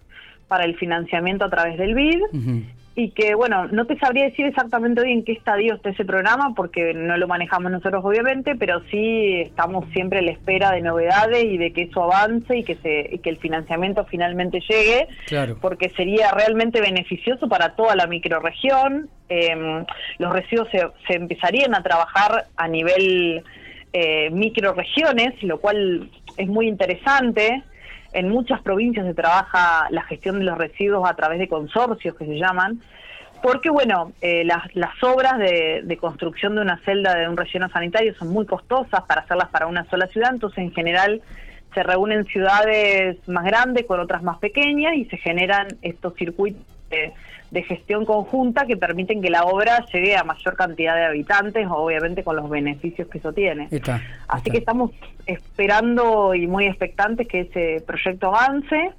para 0.48 0.64
el 0.64 0.78
financiamiento 0.78 1.46
a 1.46 1.50
través 1.50 1.78
del 1.78 1.94
BID 1.94 2.22
y 3.00 3.12
que, 3.12 3.36
bueno, 3.36 3.68
no 3.68 3.86
te 3.86 3.96
sabría 4.00 4.26
decir 4.26 4.48
exactamente 4.48 5.02
hoy 5.02 5.12
en 5.12 5.24
qué 5.24 5.34
estadio 5.34 5.76
está 5.76 5.92
ese 5.92 6.04
programa, 6.04 6.56
porque 6.56 6.96
no 6.96 7.16
lo 7.16 7.28
manejamos 7.28 7.72
nosotros, 7.72 8.04
obviamente, 8.04 8.56
pero 8.56 8.82
sí 8.90 9.42
estamos 9.42 9.86
siempre 9.94 10.18
a 10.18 10.22
la 10.24 10.32
espera 10.32 10.72
de 10.72 10.82
novedades 10.82 11.44
y 11.44 11.60
de 11.60 11.72
que 11.74 11.84
eso 11.84 12.02
avance 12.02 12.58
y 12.58 12.64
que, 12.64 12.74
se, 12.78 13.20
que 13.20 13.30
el 13.30 13.38
financiamiento 13.38 14.04
finalmente 14.06 14.62
llegue, 14.68 15.08
porque 15.62 15.90
sería 15.92 16.32
realmente 16.32 16.82
beneficioso 16.82 17.48
para 17.48 17.76
toda 17.76 17.96
la 17.96 18.08
microregión. 18.08 19.10
Em, 19.30 19.86
los 20.18 20.34
residuos 20.34 20.68
se, 20.72 20.80
se, 21.08 21.18
empezarían 21.18 21.76
a 21.76 21.84
trabajar 21.84 22.46
a 22.56 22.68
nivel 22.68 23.44
eh, 23.94 24.32
microregiones, 24.32 25.44
lo 25.44 25.60
cual 25.60 26.10
es 26.36 26.48
muy 26.48 26.68
interesante. 26.68 27.62
En 28.14 28.30
muchas 28.30 28.62
provincias 28.62 29.06
se 29.06 29.14
trabaja 29.14 29.88
la 29.90 30.04
gestión 30.04 30.40
de 30.40 30.46
los 30.46 30.58
residuos 30.58 31.10
a 31.10 31.16
través 31.16 31.40
de 31.40 31.48
consorcios 31.48 32.16
que 32.16 32.26
se 32.26 32.38
llaman, 32.38 32.82
porque 33.44 33.70
bueno, 33.70 34.14
eh, 34.22 34.44
las, 34.44 34.76
las, 34.76 35.02
obras 35.04 35.38
de, 35.38 35.82
de, 35.84 35.98
construcción 35.98 36.56
de 36.56 36.62
una 36.62 36.80
celda 36.84 37.16
de 37.16 37.30
un 37.30 37.38
relleno 37.38 37.70
sanitario 37.70 38.16
son 38.16 38.30
muy 38.30 38.46
costosas 38.46 39.04
para 39.04 39.22
hacerlas 39.22 39.50
para 39.50 39.68
una 39.68 39.86
sola 39.90 40.08
ciudad, 40.08 40.32
entonces 40.34 40.60
en 40.60 40.72
general 40.72 41.22
se 41.74 41.84
reúnen 41.84 42.26
ciudades 42.26 43.18
más 43.28 43.46
grandes 43.46 43.86
con 43.86 44.00
otras 44.00 44.24
más 44.24 44.40
pequeñas 44.40 44.96
y 44.96 45.06
se 45.06 45.18
generan 45.18 45.68
estos 45.82 46.16
circuitos 46.16 46.77
de, 46.90 47.14
de 47.52 47.64
gestión 47.64 48.06
conjunta 48.06 48.66
que 48.66 48.78
permiten 48.78 49.22
que 49.22 49.30
la 49.30 49.44
obra 49.44 49.86
llegue 49.94 50.16
a 50.16 50.24
mayor 50.24 50.56
cantidad 50.56 50.96
de 50.96 51.06
habitantes, 51.06 51.68
obviamente 51.70 52.24
con 52.24 52.36
los 52.36 52.50
beneficios 52.50 53.08
que 53.08 53.18
eso 53.20 53.34
tiene. 53.34 53.70
Así 54.28 54.50
que 54.50 54.58
estamos 54.58 54.92
esperando 55.26 56.34
y 56.34 56.48
muy 56.48 56.66
expectantes 56.68 57.28
que 57.28 57.42
ese 57.42 57.84
proyecto 57.86 58.36
avance. 58.36 58.92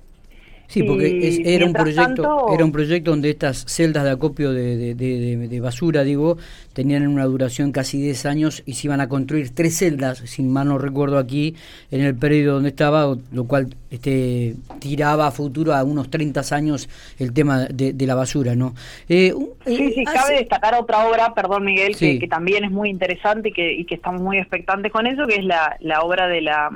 Sí, 0.68 0.82
porque 0.82 1.42
era 1.46 1.64
un 1.64 1.72
proyecto 1.72 2.52
era 2.52 2.62
un 2.62 2.72
proyecto 2.72 3.10
donde 3.10 3.30
estas 3.30 3.64
celdas 3.66 4.04
de 4.04 4.10
acopio 4.10 4.52
de, 4.52 4.94
de, 4.94 5.60
basura, 5.60 6.04
digo, 6.04 6.36
tenían 6.74 7.06
una 7.06 7.24
duración 7.24 7.72
casi 7.72 7.98
10 7.98 8.26
años 8.26 8.62
y 8.66 8.74
se 8.74 8.86
iban 8.86 9.00
a 9.00 9.08
construir 9.08 9.54
tres 9.54 9.78
celdas, 9.78 10.18
sin 10.18 10.52
mal 10.52 10.68
no 10.68 10.76
recuerdo 10.76 11.16
aquí, 11.16 11.56
en 11.90 12.02
el 12.02 12.14
periodo 12.14 12.56
donde 12.56 12.68
estaba, 12.68 13.16
lo 13.32 13.44
cual 13.46 13.74
este, 13.90 14.56
tiraba 14.78 15.28
a 15.28 15.30
futuro 15.30 15.74
a 15.74 15.82
unos 15.84 16.10
30 16.10 16.42
años 16.54 16.90
el 17.18 17.32
tema 17.32 17.60
de, 17.60 17.94
la 18.06 18.14
basura, 18.14 18.54
¿no? 18.54 18.74
Eh, 19.08 19.32
sí, 19.64 19.92
sí, 19.94 20.04
cabe 20.04 20.34
destacar 20.34 20.74
otra 20.74 21.08
obra, 21.08 21.32
perdón 21.32 21.64
Miguel, 21.64 21.96
que, 21.96 22.28
también 22.28 22.64
es 22.64 22.70
muy 22.70 22.90
interesante 22.90 23.48
y 23.48 23.52
que, 23.52 23.72
y 23.72 23.84
que 23.86 23.94
estamos 23.94 24.20
muy 24.20 24.36
expectantes 24.36 24.92
con 24.92 25.06
eso, 25.06 25.26
que 25.26 25.36
es 25.36 25.44
la, 25.44 25.78
la 25.80 26.02
obra 26.02 26.28
de 26.28 26.42
la... 26.42 26.70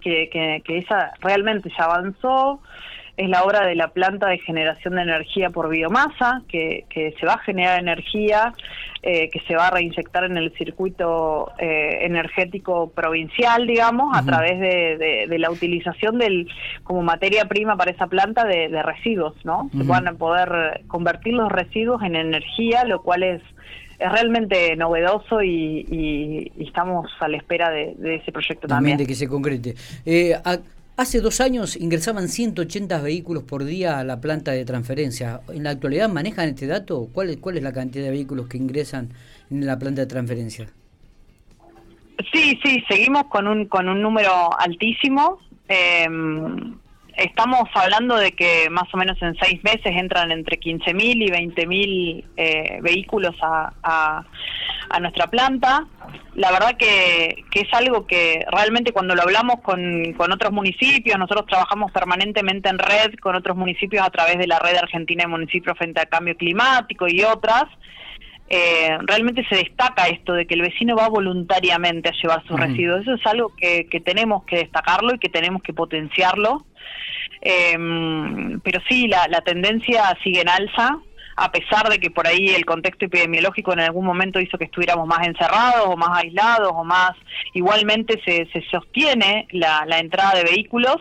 que, 0.00 0.30
que, 0.30 0.62
que 0.64 0.78
esa 0.78 1.12
realmente 1.20 1.70
ya 1.76 1.84
avanzó 1.84 2.60
es 3.16 3.28
la 3.28 3.44
obra 3.44 3.64
de 3.66 3.76
la 3.76 3.88
planta 3.88 4.28
de 4.28 4.38
generación 4.38 4.96
de 4.96 5.02
energía 5.02 5.50
por 5.50 5.68
biomasa, 5.68 6.42
que, 6.48 6.84
que 6.90 7.14
se 7.18 7.26
va 7.26 7.34
a 7.34 7.38
generar 7.38 7.78
energía, 7.78 8.52
eh, 9.02 9.30
que 9.30 9.40
se 9.40 9.54
va 9.54 9.68
a 9.68 9.70
reinyectar 9.70 10.24
en 10.24 10.36
el 10.36 10.52
circuito 10.56 11.52
eh, 11.58 11.98
energético 12.02 12.90
provincial, 12.90 13.66
digamos, 13.66 14.16
a 14.16 14.24
través 14.24 14.58
de, 14.58 15.26
de, 15.28 15.38
la 15.38 15.50
utilización 15.50 16.18
del 16.18 16.48
como 16.82 17.02
materia 17.02 17.44
prima 17.44 17.76
para 17.76 17.92
esa 17.92 18.06
planta 18.06 18.44
de, 18.44 18.82
residuos, 18.82 19.34
¿no? 19.44 19.70
Se 19.76 19.84
van 19.84 20.08
a 20.08 20.14
poder 20.14 20.82
convertir 20.88 21.34
los 21.34 21.52
residuos 21.52 22.02
en 22.02 22.16
energía, 22.16 22.84
lo 22.84 23.02
cual 23.02 23.22
es 23.22 23.42
es 23.98 24.10
realmente 24.10 24.74
novedoso 24.76 25.42
y, 25.42 26.52
estamos 26.58 27.10
a 27.20 27.28
la 27.28 27.36
espera 27.36 27.70
de, 27.70 27.94
ese 28.16 28.32
proyecto 28.32 28.66
también. 28.66 28.96
También 28.96 28.98
de 28.98 29.06
que 29.06 29.14
se 29.14 29.28
concrete. 29.28 29.74
Eh, 30.04 30.34
Hace 30.96 31.20
dos 31.20 31.40
años 31.40 31.76
ingresaban 31.76 32.28
180 32.28 33.02
vehículos 33.02 33.42
por 33.42 33.64
día 33.64 33.98
a 33.98 34.04
la 34.04 34.20
planta 34.20 34.52
de 34.52 34.64
transferencia. 34.64 35.40
¿En 35.48 35.64
la 35.64 35.70
actualidad 35.70 36.08
manejan 36.08 36.50
este 36.50 36.68
dato? 36.68 37.08
¿Cuál 37.12 37.30
es, 37.30 37.38
cuál 37.38 37.56
es 37.56 37.64
la 37.64 37.72
cantidad 37.72 38.04
de 38.04 38.10
vehículos 38.12 38.46
que 38.46 38.58
ingresan 38.58 39.08
en 39.50 39.66
la 39.66 39.76
planta 39.76 40.02
de 40.02 40.06
transferencia? 40.06 40.68
Sí, 42.32 42.60
sí, 42.62 42.84
seguimos 42.88 43.24
con 43.24 43.48
un, 43.48 43.66
con 43.66 43.88
un 43.88 44.00
número 44.00 44.30
altísimo. 44.56 45.40
Eh, 45.68 46.06
estamos 47.16 47.68
hablando 47.74 48.16
de 48.16 48.32
que 48.32 48.68
más 48.70 48.92
o 48.92 48.96
menos 48.96 49.20
en 49.22 49.34
seis 49.36 49.62
meses 49.62 49.86
entran 49.86 50.32
entre 50.32 50.58
15.000 50.58 50.94
y 51.00 51.30
20.000 51.30 52.24
eh, 52.36 52.78
vehículos 52.82 53.34
a, 53.42 53.72
a, 53.82 55.00
nuestra 55.00 55.26
planta. 55.26 55.86
La 56.34 56.52
verdad 56.52 56.76
que, 56.76 57.44
que, 57.50 57.60
es 57.60 57.74
algo 57.74 58.06
que 58.06 58.44
realmente 58.50 58.92
cuando 58.92 59.14
lo 59.14 59.22
hablamos 59.22 59.60
con, 59.62 60.12
con 60.12 60.32
otros 60.32 60.52
municipios, 60.52 61.18
nosotros 61.18 61.46
trabajamos 61.46 61.90
permanentemente 61.90 62.68
en 62.68 62.78
red 62.78 63.14
con 63.20 63.34
otros 63.34 63.56
municipios 63.56 64.06
a 64.06 64.10
través 64.10 64.38
de 64.38 64.46
la 64.46 64.60
red 64.60 64.76
argentina 64.76 65.24
de 65.24 65.28
municipios 65.28 65.76
frente 65.76 66.00
al 66.00 66.08
cambio 66.08 66.36
climático 66.36 67.08
y 67.08 67.22
otras. 67.24 67.64
Eh, 68.48 68.98
realmente 69.06 69.44
se 69.48 69.56
destaca 69.56 70.08
esto 70.08 70.34
de 70.34 70.46
que 70.46 70.54
el 70.54 70.60
vecino 70.60 70.96
va 70.96 71.08
voluntariamente 71.08 72.10
a 72.10 72.12
llevar 72.12 72.46
sus 72.46 72.58
residuos. 72.58 73.02
Eso 73.02 73.14
es 73.14 73.26
algo 73.26 73.52
que, 73.56 73.86
que 73.86 74.00
tenemos 74.00 74.44
que 74.44 74.56
destacarlo 74.56 75.14
y 75.14 75.18
que 75.18 75.28
tenemos 75.28 75.62
que 75.62 75.72
potenciarlo. 75.72 76.66
Eh, 77.40 77.76
pero 78.62 78.80
sí, 78.88 79.08
la, 79.08 79.26
la 79.28 79.40
tendencia 79.40 80.16
sigue 80.22 80.42
en 80.42 80.48
alza 80.48 80.98
a 81.36 81.50
pesar 81.50 81.88
de 81.88 81.98
que 81.98 82.10
por 82.10 82.26
ahí 82.26 82.48
el 82.50 82.64
contexto 82.64 83.06
epidemiológico 83.06 83.72
en 83.72 83.80
algún 83.80 84.04
momento 84.04 84.40
hizo 84.40 84.58
que 84.58 84.64
estuviéramos 84.64 85.06
más 85.06 85.26
encerrados 85.26 85.86
o 85.86 85.96
más 85.96 86.22
aislados 86.22 86.72
o 86.72 86.84
más, 86.84 87.12
igualmente 87.52 88.20
se, 88.24 88.48
se 88.52 88.62
sostiene 88.70 89.46
la, 89.50 89.84
la 89.86 89.98
entrada 89.98 90.34
de 90.34 90.44
vehículos 90.44 90.96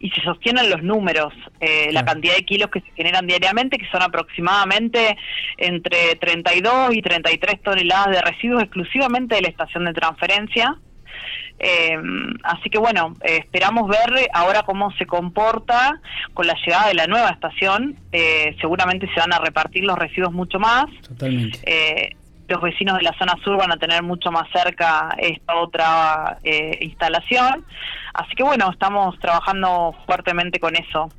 y 0.00 0.10
se 0.10 0.20
sostienen 0.22 0.70
los 0.70 0.82
números, 0.82 1.32
eh, 1.60 1.90
la 1.92 2.04
cantidad 2.04 2.36
de 2.36 2.44
kilos 2.44 2.70
que 2.70 2.80
se 2.80 2.90
generan 2.96 3.26
diariamente, 3.26 3.78
que 3.78 3.88
son 3.90 4.02
aproximadamente 4.02 5.16
entre 5.56 6.16
32 6.16 6.94
y 6.94 7.02
33 7.02 7.62
toneladas 7.62 8.16
de 8.16 8.22
residuos 8.22 8.62
exclusivamente 8.62 9.36
de 9.36 9.42
la 9.42 9.48
estación 9.48 9.84
de 9.84 9.92
transferencia. 9.92 10.76
Eh, 11.58 11.96
así 12.44 12.70
que 12.70 12.78
bueno, 12.78 13.14
eh, 13.22 13.38
esperamos 13.38 13.88
ver 13.88 14.28
ahora 14.32 14.62
cómo 14.62 14.92
se 14.92 15.06
comporta 15.06 16.00
con 16.34 16.46
la 16.46 16.54
llegada 16.64 16.88
de 16.88 16.94
la 16.94 17.06
nueva 17.06 17.30
estación. 17.30 17.96
Eh, 18.12 18.56
seguramente 18.60 19.08
se 19.12 19.20
van 19.20 19.32
a 19.32 19.38
repartir 19.38 19.84
los 19.84 19.98
residuos 19.98 20.32
mucho 20.32 20.58
más. 20.58 20.86
Totalmente. 21.06 21.58
Eh, 21.64 22.16
los 22.48 22.62
vecinos 22.62 22.96
de 22.96 23.02
la 23.02 23.12
zona 23.18 23.34
sur 23.44 23.58
van 23.58 23.72
a 23.72 23.76
tener 23.76 24.02
mucho 24.02 24.30
más 24.30 24.48
cerca 24.50 25.14
esta 25.18 25.54
otra 25.56 26.38
instalación. 26.80 27.62
Así 28.14 28.34
que 28.34 28.42
bueno, 28.42 28.70
estamos 28.70 29.18
trabajando 29.18 29.94
fuertemente 30.06 30.58
con 30.58 30.74
eso, 30.74 31.10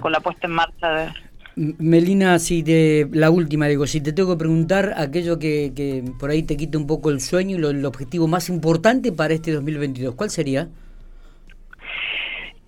con 0.00 0.12
la 0.12 0.20
puesta 0.20 0.46
en 0.46 0.52
marcha 0.52 0.88
de... 0.90 1.27
Melina, 1.58 2.38
si 2.38 2.62
de 2.62 3.08
la 3.12 3.30
última, 3.30 3.66
digo, 3.66 3.86
si 3.86 4.00
te 4.00 4.12
tengo 4.12 4.32
que 4.32 4.38
preguntar 4.38 4.94
aquello 4.96 5.40
que, 5.40 5.72
que 5.74 6.04
por 6.18 6.30
ahí 6.30 6.44
te 6.44 6.56
quita 6.56 6.78
un 6.78 6.86
poco 6.86 7.10
el 7.10 7.20
sueño 7.20 7.56
y 7.56 7.60
lo, 7.60 7.70
el 7.70 7.84
objetivo 7.84 8.28
más 8.28 8.48
importante 8.48 9.10
para 9.10 9.34
este 9.34 9.50
2022, 9.50 10.14
¿cuál 10.14 10.30
sería? 10.30 10.68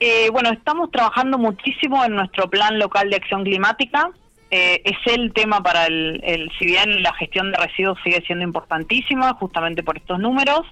Eh, 0.01 0.29
bueno, 0.33 0.51
estamos 0.51 0.91
trabajando 0.91 1.39
muchísimo 1.39 2.05
en 2.05 2.17
nuestro 2.17 2.51
plan 2.51 2.79
local 2.79 3.11
de 3.11 3.17
acción 3.17 3.45
climática. 3.45 4.11
Eh, 4.53 4.83
es 4.85 5.15
el 5.15 5.33
tema 5.33 5.63
para 5.63 5.87
el, 5.87 6.21
el, 6.25 6.51
si 6.59 6.67
bien 6.67 7.05
la 7.05 7.15
gestión 7.15 7.53
de 7.53 7.59
residuos 7.59 7.97
sigue 8.03 8.21
siendo 8.27 8.45
importantísima, 8.45 9.35
justamente 9.35 9.85
por 9.85 9.97
estos 9.97 10.19
números, 10.19 10.63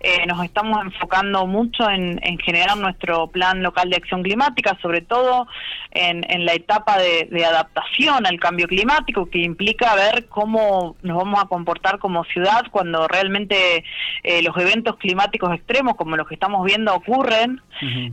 eh, 0.00 0.24
nos 0.26 0.44
estamos 0.44 0.80
enfocando 0.84 1.44
mucho 1.46 1.90
en, 1.90 2.20
en, 2.22 2.38
generar 2.38 2.76
nuestro 2.76 3.26
plan 3.26 3.60
local 3.60 3.90
de 3.90 3.96
acción 3.96 4.22
climática, 4.22 4.78
sobre 4.80 5.00
todo 5.00 5.48
en, 5.90 6.24
en 6.30 6.44
la 6.44 6.52
etapa 6.54 6.96
de, 6.98 7.26
de, 7.28 7.44
adaptación 7.44 8.24
al 8.24 8.38
cambio 8.38 8.68
climático, 8.68 9.28
que 9.28 9.38
implica 9.38 9.96
ver 9.96 10.26
cómo 10.28 10.94
nos 11.02 11.16
vamos 11.16 11.42
a 11.42 11.48
comportar 11.48 11.98
como 11.98 12.22
ciudad 12.22 12.66
cuando 12.70 13.08
realmente 13.08 13.84
eh, 14.22 14.42
los 14.42 14.56
eventos 14.58 14.96
climáticos 14.96 15.52
extremos, 15.52 15.96
como 15.96 16.16
los 16.16 16.28
que 16.28 16.34
estamos 16.34 16.64
viendo, 16.64 16.94
ocurren. 16.94 17.60
Uh 17.80 17.84
-huh. 17.84 18.12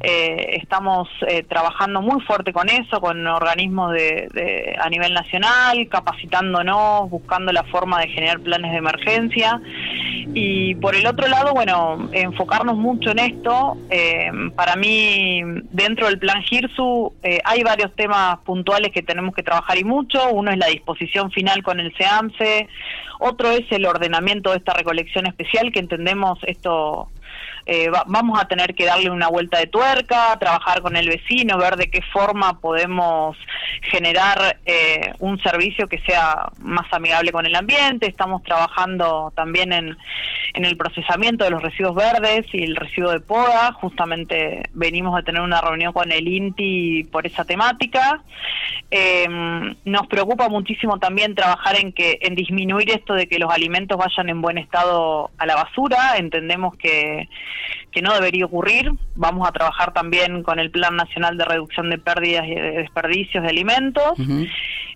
estamos 0.62 1.09
trabajando 1.50 2.00
muy 2.01 2.21
fuerte 2.21 2.53
con 2.53 2.69
eso, 2.69 3.01
con 3.01 3.25
organismos 3.25 3.93
de, 3.93 4.27
de 4.31 4.75
nivel 4.95 5.13
nacional, 5.13 5.87
capacitándonos, 5.89 7.09
buscando 7.09 7.51
la 7.51 7.63
forma 7.63 7.99
de 7.99 8.07
generar 8.09 8.39
planes 8.39 8.71
de 8.71 8.77
emergencia. 8.77 9.61
Y 10.33 10.75
por 10.75 10.95
el 10.95 11.05
otro 11.05 11.27
lado, 11.27 11.53
bueno, 11.53 12.09
enfocarnos 12.11 12.77
mucho 12.77 13.11
en 13.11 13.19
esto. 13.19 13.77
Eh, 13.89 14.31
para 14.55 14.75
mí, 14.75 15.41
dentro 15.71 16.07
del 16.07 16.20
plan 16.20 16.41
GIRSU, 16.41 17.13
eh, 17.24 17.39
hay 17.43 17.63
varios 17.63 17.93
temas 17.96 18.39
puntuales 18.39 18.91
que 18.91 19.03
tenemos 19.03 19.35
que 19.35 19.43
trabajar 19.43 19.77
y 19.77 19.83
mucho. 19.83 20.29
Uno 20.31 20.51
es 20.51 20.57
la 20.57 20.67
disposición 20.67 21.31
final 21.31 21.61
con 21.63 21.79
el 21.79 21.93
SEAMSE, 21.96 22.67
otro 23.20 23.51
es 23.51 23.72
el 23.72 23.85
ordenamiento 23.85 24.51
de 24.51 24.57
esta 24.57 24.74
recolección 24.74 25.25
especial, 25.25 25.72
que 25.72 25.79
entendemos 25.79 26.39
esto 26.43 27.09
eh, 27.65 27.89
va, 27.89 28.03
vamos 28.07 28.39
a 28.39 28.47
tener 28.47 28.75
que 28.75 28.85
darle 28.85 29.09
una 29.09 29.27
vuelta 29.27 29.59
de 29.59 29.67
tuerca, 29.67 30.37
trabajar 30.39 30.81
con 30.81 30.95
el 30.95 31.07
vecino, 31.07 31.57
ver 31.57 31.75
de 31.75 31.89
qué 31.89 32.01
forma 32.13 32.59
podemos 32.59 33.37
generar 33.81 34.57
eh, 34.65 35.13
un 35.19 35.39
servicio 35.41 35.87
que 35.87 35.99
sea 35.99 36.49
más 36.59 36.85
amigable 36.91 37.31
con 37.31 37.45
el 37.45 37.55
ambiente. 37.55 38.07
Estamos 38.07 38.43
trabajando 38.43 39.31
también 39.35 39.73
en, 39.73 39.97
en 40.53 40.65
el 40.65 40.77
procesamiento 40.77 41.43
de 41.43 41.51
los 41.51 41.61
residuos 41.61 41.95
verdes 41.95 42.45
y 42.53 42.63
el 42.63 42.75
residuo 42.75 43.11
de 43.11 43.19
poda. 43.19 43.71
Justamente 43.73 44.63
venimos 44.73 45.17
a 45.17 45.23
tener 45.23 45.41
una 45.41 45.61
reunión 45.61 45.93
con 45.93 46.11
el 46.11 46.27
INTI 46.27 47.05
por 47.11 47.25
esa 47.25 47.45
temática. 47.45 48.21
Eh, 48.91 49.27
nos 49.85 50.07
preocupa 50.07 50.49
muchísimo 50.49 50.99
también 50.99 51.35
trabajar 51.35 51.75
en 51.77 51.91
que 51.91 52.19
en 52.21 52.35
disminuir 52.35 52.91
esto 52.91 53.13
de 53.13 53.27
que 53.27 53.39
los 53.39 53.51
alimentos 53.51 53.97
vayan 53.97 54.29
en 54.29 54.41
buen 54.41 54.57
estado 54.57 55.31
a 55.37 55.45
la 55.45 55.55
basura. 55.55 56.17
Entendemos 56.17 56.75
que 56.77 57.27
que 57.91 58.01
no 58.01 58.13
debería 58.13 58.46
ocurrir. 58.46 58.91
Vamos 59.15 59.48
a 59.48 59.51
trabajar 59.51 59.94
también 59.94 60.44
con 60.44 60.59
el 60.59 60.72
Plan 60.72 60.96
Nacional 60.96 61.37
de 61.37 61.46
Reducción 61.46 61.89
de 61.89 61.98
Pérdidas 61.98 62.46
y 62.48 62.55
de 62.55 62.72
Desperdicios 62.72 63.44
de 63.44 63.50
Alimentos. 63.50 64.18
Uh 64.18 64.24
-huh. 64.24 64.51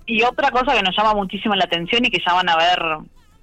Y 0.06 0.24
otra 0.24 0.52
cosa 0.52 0.74
que 0.76 0.82
nos 0.82 0.95
llama 0.98 1.13
muchísimo 1.13 1.56
la 1.56 1.65
atención 1.65 2.04
y 2.06 2.10
que 2.10 2.22
ya 2.26 2.34
van 2.34 2.50
a 2.50 2.58
ver 2.58 2.80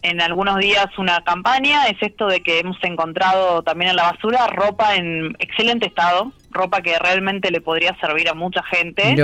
en 0.02 0.20
algunos 0.20 0.58
días 0.58 0.86
una 0.98 1.20
campaña 1.22 1.86
es 1.86 1.96
esto 2.00 2.26
de 2.26 2.40
que 2.40 2.60
hemos 2.60 2.76
encontrado 2.82 3.62
también 3.62 3.90
en 3.90 3.96
la 3.96 4.12
basura 4.12 4.46
ropa 4.46 4.94
en 4.94 5.34
excelente 5.38 5.86
estado, 5.86 6.32
ropa 6.50 6.80
que 6.82 6.98
realmente 6.98 7.50
le 7.50 7.60
podría 7.60 7.96
servir 8.00 8.28
a 8.28 8.34
mucha 8.34 8.62
gente. 8.62 9.16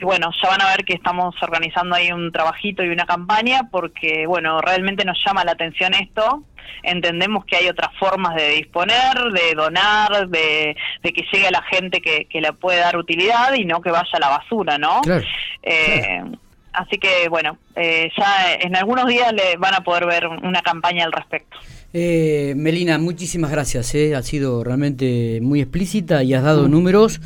Y 0.00 0.04
bueno, 0.04 0.30
ya 0.40 0.48
van 0.48 0.62
a 0.62 0.68
ver 0.68 0.84
que 0.84 0.94
estamos 0.94 1.34
organizando 1.42 1.96
ahí 1.96 2.12
un 2.12 2.30
trabajito 2.30 2.84
y 2.84 2.88
una 2.88 3.04
campaña 3.04 3.68
porque, 3.70 4.26
bueno, 4.26 4.60
realmente 4.60 5.04
nos 5.04 5.18
llama 5.24 5.44
la 5.44 5.52
atención 5.52 5.92
esto. 5.94 6.44
Entendemos 6.82 7.44
que 7.44 7.56
hay 7.56 7.68
otras 7.68 7.90
formas 7.98 8.34
de 8.34 8.50
disponer, 8.50 9.14
de 9.32 9.54
donar, 9.54 10.28
de, 10.28 10.76
de 11.02 11.12
que 11.12 11.24
llegue 11.32 11.48
a 11.48 11.50
la 11.50 11.62
gente 11.62 12.00
que, 12.00 12.26
que 12.26 12.40
le 12.40 12.52
puede 12.52 12.78
dar 12.78 12.96
utilidad 12.96 13.54
y 13.54 13.64
no 13.64 13.80
que 13.80 13.90
vaya 13.90 14.10
a 14.12 14.20
la 14.20 14.28
basura, 14.28 14.78
¿no? 14.78 15.00
Claro, 15.02 15.24
eh, 15.62 16.02
claro. 16.04 16.38
Así 16.78 16.96
que, 16.98 17.28
bueno, 17.28 17.58
eh, 17.74 18.08
ya 18.16 18.54
en 18.60 18.76
algunos 18.76 19.08
días 19.08 19.32
le 19.32 19.56
van 19.56 19.74
a 19.74 19.80
poder 19.82 20.06
ver 20.06 20.28
una 20.28 20.62
campaña 20.62 21.04
al 21.04 21.12
respecto. 21.12 21.58
Eh, 21.92 22.54
Melina, 22.56 22.98
muchísimas 22.98 23.50
gracias. 23.50 23.94
Eh. 23.96 24.14
Ha 24.14 24.22
sido 24.22 24.62
realmente 24.62 25.40
muy 25.42 25.60
explícita 25.60 26.22
y 26.22 26.34
has 26.34 26.44
dado 26.44 26.68
mm. 26.68 26.70
números 26.70 27.20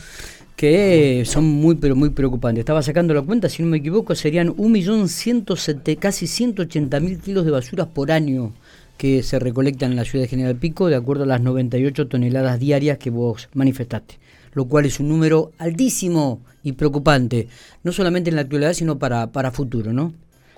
que 0.56 1.24
son 1.26 1.44
muy 1.44 1.74
pero 1.74 1.96
muy 1.96 2.10
preocupantes. 2.10 2.60
Estaba 2.60 2.82
sacando 2.82 3.12
la 3.12 3.20
cuenta, 3.20 3.50
si 3.50 3.62
no 3.62 3.68
me 3.68 3.78
equivoco, 3.78 4.14
serían 4.14 4.54
un 4.56 4.72
millón 4.72 5.08
ciento 5.08 5.54
casi 5.98 6.26
180 6.26 7.00
mil 7.00 7.18
kilos 7.20 7.44
de 7.44 7.50
basuras 7.50 7.88
por 7.88 8.10
año 8.10 8.52
que 9.02 9.24
se 9.24 9.40
recolectan 9.40 9.90
en 9.90 9.96
la 9.96 10.04
ciudad 10.04 10.22
de 10.22 10.28
General 10.28 10.54
Pico, 10.54 10.86
de 10.86 10.94
acuerdo 10.94 11.24
a 11.24 11.26
las 11.26 11.40
98 11.40 12.06
toneladas 12.06 12.60
diarias 12.60 12.98
que 12.98 13.10
vos 13.10 13.48
manifestaste, 13.52 14.20
lo 14.52 14.66
cual 14.66 14.84
es 14.84 15.00
un 15.00 15.08
número 15.08 15.50
altísimo 15.58 16.40
y 16.62 16.74
preocupante, 16.74 17.48
no 17.82 17.90
solamente 17.90 18.30
en 18.30 18.36
la 18.36 18.42
actualidad, 18.42 18.74
sino 18.74 19.00
para, 19.00 19.32
para 19.32 19.50
futuro, 19.50 19.92
¿no? 19.92 20.12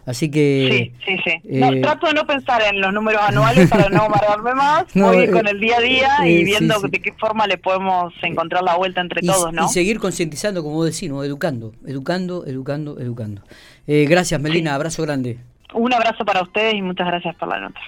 Así 0.05 0.31
que... 0.31 0.93
Sí, 1.07 1.07
sí, 1.07 1.23
sí. 1.25 1.31
Eh, 1.49 1.59
no, 1.59 1.81
trato 1.81 2.07
de 2.07 2.13
no 2.13 2.27
pensar 2.27 2.61
en 2.71 2.83
los 2.83 2.93
números 2.93 3.23
anuales 3.27 3.67
para 3.71 3.89
no 3.89 4.03
amargarme 4.03 4.53
más. 4.53 4.85
No, 4.95 5.07
Voy 5.07 5.25
eh, 5.25 5.31
con 5.31 5.49
el 5.49 5.59
día 5.59 5.79
a 5.79 5.81
día 5.81 6.09
eh, 6.25 6.33
y 6.33 6.45
viendo 6.45 6.75
sí, 6.75 6.81
sí. 6.85 6.91
de 6.91 6.99
qué 7.01 7.13
forma 7.15 7.47
le 7.47 7.57
podemos 7.57 8.13
encontrar 8.21 8.63
la 8.63 8.77
vuelta 8.77 9.01
entre 9.01 9.21
y, 9.23 9.27
todos, 9.27 9.55
¿no? 9.55 9.65
Y 9.65 9.69
seguir 9.69 9.99
concientizando, 9.99 10.63
como 10.63 10.75
vos 10.75 10.93
decís, 10.93 11.09
¿no? 11.09 11.25
educando, 11.25 11.73
educando, 11.87 12.45
educando, 12.47 13.01
educando. 13.01 13.41
Eh, 13.87 14.05
gracias, 14.07 14.39
Melina. 14.39 14.75
Abrazo 14.75 15.03
grande. 15.03 15.39
Un 15.75 15.93
abrazo 15.93 16.25
para 16.25 16.43
ustedes 16.43 16.75
y 16.75 16.83
muchas 16.83 17.07
gracias 17.07 17.35
por 17.37 17.49
la 17.49 17.59
nota. 17.59 17.81